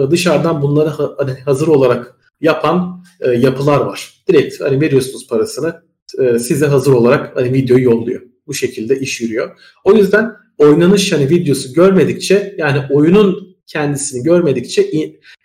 e, 0.00 0.10
dışarıdan 0.10 0.62
bunları 0.62 0.90
hani 1.18 1.32
hazır 1.44 1.68
olarak 1.68 2.16
yapan 2.40 3.04
e, 3.20 3.30
yapılar 3.30 3.80
var. 3.80 4.24
Direkt 4.28 4.60
hani 4.60 4.80
veriyorsunuz 4.80 5.28
parasını 5.28 5.82
e, 6.18 6.38
size 6.38 6.66
hazır 6.66 6.92
olarak 6.92 7.36
hani 7.36 7.52
videoyu 7.52 7.84
yolluyor. 7.84 8.22
Bu 8.46 8.54
şekilde 8.54 9.00
iş 9.00 9.20
yürüyor. 9.20 9.60
O 9.84 9.94
yüzden 9.94 10.32
oynanış 10.58 11.12
hani 11.12 11.28
videosu 11.28 11.72
görmedikçe 11.72 12.54
yani 12.58 12.82
oyunun 12.90 13.56
kendisini 13.66 14.22
görmedikçe 14.22 14.90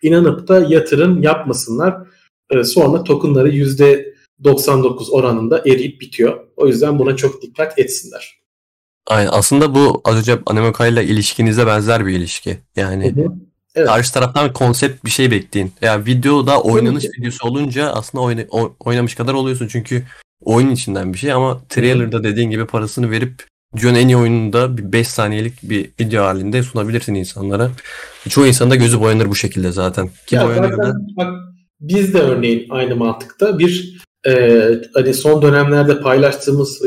inanıp 0.01 0.47
da 0.47 0.65
yatırım 0.69 1.23
yapmasınlar. 1.23 2.07
E, 2.49 2.63
sonra 2.63 3.03
tokenları 3.03 3.49
%99 3.49 5.11
oranında 5.11 5.59
eriyip 5.59 6.01
bitiyor. 6.01 6.47
O 6.57 6.67
yüzden 6.67 6.99
buna 6.99 7.15
çok 7.15 7.41
dikkat 7.41 7.79
etsinler. 7.79 8.37
Aynen. 9.07 9.29
Aslında 9.31 9.75
bu 9.75 10.01
az 10.05 10.17
önce 10.17 10.39
Anemoka 10.45 10.87
ile 10.87 11.05
ilişkinize 11.05 11.67
benzer 11.67 12.05
bir 12.05 12.13
ilişki. 12.13 12.57
Yani 12.75 13.15
hı 13.15 13.21
hı. 13.21 13.33
Evet. 13.75 13.87
Karşı 13.87 14.13
taraftan 14.13 14.53
konsept 14.53 15.05
bir 15.05 15.09
şey 15.09 15.31
bekleyin. 15.31 15.71
Yani 15.81 16.05
videoda 16.05 16.61
oynanış 16.61 17.05
videosu 17.05 17.47
olunca 17.47 17.89
aslında 17.89 18.23
oyna, 18.23 18.41
oynamış 18.79 19.15
kadar 19.15 19.33
oluyorsun. 19.33 19.67
Çünkü 19.67 20.03
oyun 20.41 20.69
içinden 20.69 21.13
bir 21.13 21.17
şey 21.17 21.31
ama 21.31 21.61
trailer'da 21.69 22.23
dediğin 22.23 22.51
gibi 22.51 22.65
parasını 22.65 23.11
verip 23.11 23.43
Dünyanın 23.75 23.99
en 23.99 24.07
iyi 24.07 24.17
oyununda 24.17 24.77
bir 24.77 24.91
5 24.91 25.07
saniyelik 25.07 25.53
bir 25.63 25.91
video 25.99 26.23
halinde 26.23 26.63
sunabilirsin 26.63 27.13
insanlara. 27.13 27.71
Çoğu 28.29 28.47
insan 28.47 28.71
da 28.71 28.75
gözü 28.75 29.01
boyanır 29.01 29.29
bu 29.29 29.35
şekilde 29.35 29.71
zaten. 29.71 30.09
Ki 30.27 30.35
ya 30.35 30.47
zaten 30.47 31.07
bak, 31.17 31.27
biz 31.79 32.13
de 32.13 32.19
örneğin 32.19 32.65
aynı 32.69 32.95
mantıkta 32.95 33.59
bir 33.59 33.97
e, 34.27 34.31
hani 34.93 35.13
son 35.13 35.41
dönemlerde 35.41 36.01
paylaştığımız 36.01 36.81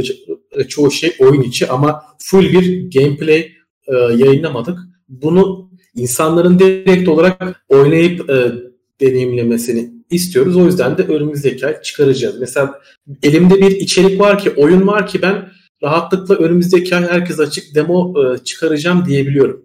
çoğu 0.68 0.90
şey 0.90 1.16
oyun 1.18 1.42
içi 1.42 1.68
ama 1.68 2.02
full 2.18 2.52
bir 2.52 2.90
gameplay 2.90 3.52
e, 3.86 3.94
yayınlamadık. 3.94 4.78
Bunu 5.08 5.70
insanların 5.96 6.58
direkt 6.58 7.08
olarak 7.08 7.64
oynayıp 7.68 8.30
e, 8.30 8.52
deneyimlemesini 9.00 9.90
istiyoruz. 10.10 10.56
O 10.56 10.66
yüzden 10.66 10.98
de 10.98 11.02
önümüzdeki 11.02 11.66
ay 11.66 11.82
çıkaracağız. 11.82 12.40
Mesela 12.40 12.80
elimde 13.22 13.54
bir 13.54 13.70
içerik 13.70 14.20
var 14.20 14.38
ki, 14.38 14.50
oyun 14.50 14.86
var 14.86 15.06
ki 15.06 15.22
ben 15.22 15.48
rahatlıkla 15.82 16.34
önümüzdeki 16.34 16.96
ay 16.96 17.02
herkes 17.02 17.40
açık 17.40 17.74
demo 17.74 18.14
e, 18.24 18.44
çıkaracağım 18.44 19.04
diyebiliyorum. 19.06 19.64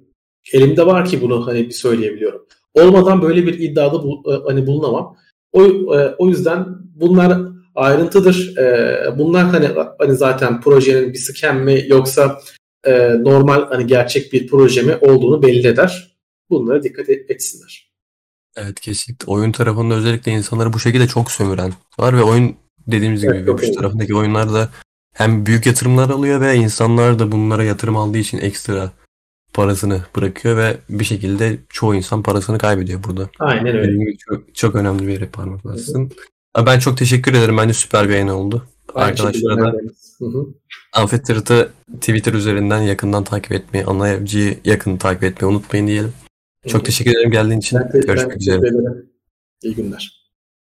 Elimde 0.53 0.85
var 0.85 1.05
ki 1.05 1.21
bunu 1.21 1.47
hani 1.47 1.65
bir 1.67 1.73
söyleyebiliyorum. 1.73 2.44
Olmadan 2.75 3.21
böyle 3.21 3.47
bir 3.47 3.59
iddiada 3.59 4.03
bu, 4.03 4.23
e, 4.33 4.49
hani 4.49 4.67
bulunamam. 4.67 5.17
O, 5.53 5.63
e, 5.95 6.15
o 6.17 6.27
yüzden 6.27 6.65
bunlar 6.95 7.41
ayrıntıdır. 7.75 8.57
E, 8.57 8.97
bunlar 9.17 9.45
hani 9.45 9.69
hani 9.99 10.15
zaten 10.15 10.61
projenin 10.61 11.13
bir 11.13 11.17
scam 11.17 11.59
mi 11.59 11.83
yoksa 11.87 12.39
normal 13.19 13.67
hani 13.69 13.87
gerçek 13.87 14.33
bir 14.33 14.47
proje 14.47 14.81
mi 14.81 14.95
olduğunu 15.01 15.43
belli 15.43 15.67
eder. 15.67 16.17
Bunlara 16.49 16.83
dikkat 16.83 17.09
etsinler. 17.09 17.91
Evet 18.55 18.79
kesinlikle. 18.79 19.31
Oyun 19.31 19.51
tarafında 19.51 19.93
özellikle 19.93 20.31
insanları 20.31 20.73
bu 20.73 20.79
şekilde 20.79 21.07
çok 21.07 21.31
sömüren 21.31 21.73
var 21.99 22.17
ve 22.17 22.23
oyun 22.23 22.55
dediğimiz 22.87 23.21
gibi 23.21 23.35
evet, 23.35 23.61
bir 23.61 23.73
tarafındaki 23.73 24.15
oyunlarda 24.15 24.69
hem 25.13 25.45
büyük 25.45 25.65
yatırımlar 25.65 26.09
alıyor 26.09 26.41
ve 26.41 26.55
insanlar 26.55 27.19
da 27.19 27.31
bunlara 27.31 27.63
yatırım 27.63 27.97
aldığı 27.97 28.17
için 28.17 28.37
ekstra 28.37 28.91
parasını 29.55 30.01
bırakıyor 30.15 30.57
ve 30.57 30.77
bir 30.89 31.05
şekilde 31.05 31.57
çoğu 31.69 31.95
insan 31.95 32.23
parasını 32.23 32.57
kaybediyor 32.57 33.03
burada. 33.03 33.29
Aynen 33.39 33.77
öyle. 33.77 34.17
Çok, 34.17 34.55
çok 34.55 34.75
önemli 34.75 35.07
bir 35.07 35.13
yere 35.13 35.25
parmak 35.25 35.65
bastın. 35.65 36.11
Ben 36.65 36.79
çok 36.79 36.97
teşekkür 36.97 37.33
ederim. 37.33 37.57
Bence 37.57 37.73
süper 37.73 38.09
bir 38.09 38.13
yayın 38.13 38.27
oldu. 38.27 38.65
Aynı 38.95 39.07
Arkadaşlara 39.07 39.57
da 39.57 39.75
Amfitter'ı 40.93 41.69
Twitter 42.01 42.33
üzerinden 42.33 42.81
yakından 42.81 43.23
takip 43.23 43.51
etmeyi, 43.51 43.85
anlayıcıyı 43.85 44.57
yakın 44.65 44.97
takip 44.97 45.23
etmeyi 45.23 45.51
unutmayın 45.51 45.87
diyelim. 45.87 46.13
Çok 46.67 46.73
Hı-hı. 46.73 46.83
teşekkür 46.83 47.11
ederim 47.11 47.31
geldiğin 47.31 47.59
için. 47.59 47.79
Ben 47.93 48.01
Görüşmek 48.01 48.37
üzere. 48.37 48.61
İyi 49.63 49.75
günler. 49.75 50.24